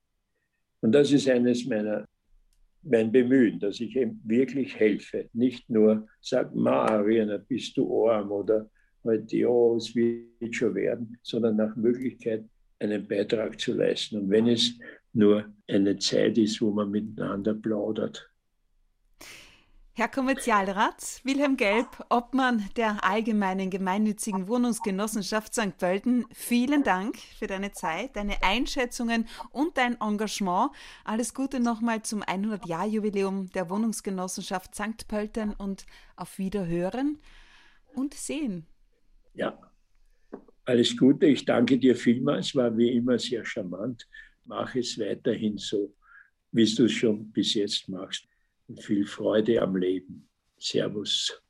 Und 0.80 0.92
das 0.92 1.12
ist 1.12 1.28
eines 1.28 1.66
meiner 1.66 2.06
mein 2.86 3.10
Bemühen, 3.10 3.58
dass 3.58 3.80
ich 3.80 3.96
ihm 3.96 4.20
wirklich 4.24 4.78
helfe. 4.78 5.28
Nicht 5.32 5.68
nur 5.70 6.06
sage, 6.20 6.54
Mariana, 6.54 7.38
bist 7.38 7.76
du 7.76 8.08
arm 8.08 8.30
oder 8.30 8.70
halt, 9.02 9.32
ja, 9.32 9.74
es 9.76 9.94
wird 9.94 10.54
schon 10.54 10.74
werden, 10.74 11.18
sondern 11.22 11.56
nach 11.56 11.74
Möglichkeit 11.76 12.44
einen 12.78 13.06
Beitrag 13.06 13.58
zu 13.58 13.72
leisten. 13.72 14.18
Und 14.18 14.30
wenn 14.30 14.48
es 14.48 14.78
nur 15.12 15.46
eine 15.66 15.96
Zeit 15.98 16.36
ist, 16.38 16.60
wo 16.60 16.70
man 16.70 16.90
miteinander 16.90 17.54
plaudert. 17.54 18.28
Herr 19.96 20.08
Kommerzialrat 20.08 21.20
Wilhelm 21.22 21.56
Gelb, 21.56 21.86
Obmann 22.10 22.68
der 22.74 23.04
Allgemeinen 23.04 23.70
Gemeinnützigen 23.70 24.48
Wohnungsgenossenschaft 24.48 25.54
St. 25.54 25.78
Pölten, 25.78 26.24
vielen 26.32 26.82
Dank 26.82 27.16
für 27.38 27.46
deine 27.46 27.70
Zeit, 27.70 28.16
deine 28.16 28.42
Einschätzungen 28.42 29.28
und 29.52 29.76
dein 29.76 29.96
Engagement. 30.00 30.72
Alles 31.04 31.32
Gute 31.32 31.60
nochmal 31.60 32.02
zum 32.02 32.24
100-Jahr-Jubiläum 32.24 33.50
der 33.52 33.70
Wohnungsgenossenschaft 33.70 34.74
St. 34.74 35.06
Pölten 35.06 35.52
und 35.52 35.86
auf 36.16 36.38
Wiederhören 36.38 37.20
und 37.94 38.14
Sehen. 38.14 38.66
Ja, 39.34 39.56
alles 40.64 40.96
Gute. 40.96 41.26
Ich 41.26 41.44
danke 41.44 41.78
dir 41.78 41.94
vielmals. 41.94 42.56
War 42.56 42.76
wie 42.76 42.90
immer 42.96 43.16
sehr 43.20 43.44
charmant. 43.44 44.08
Mach 44.44 44.74
es 44.74 44.98
weiterhin 44.98 45.56
so, 45.56 45.94
wie 46.50 46.64
du 46.74 46.86
es 46.86 46.92
schon 46.92 47.30
bis 47.30 47.54
jetzt 47.54 47.88
machst 47.88 48.26
und 48.68 48.82
viel 48.82 49.06
Freude 49.06 49.60
am 49.62 49.76
Leben. 49.76 50.28
Servus. 50.58 51.42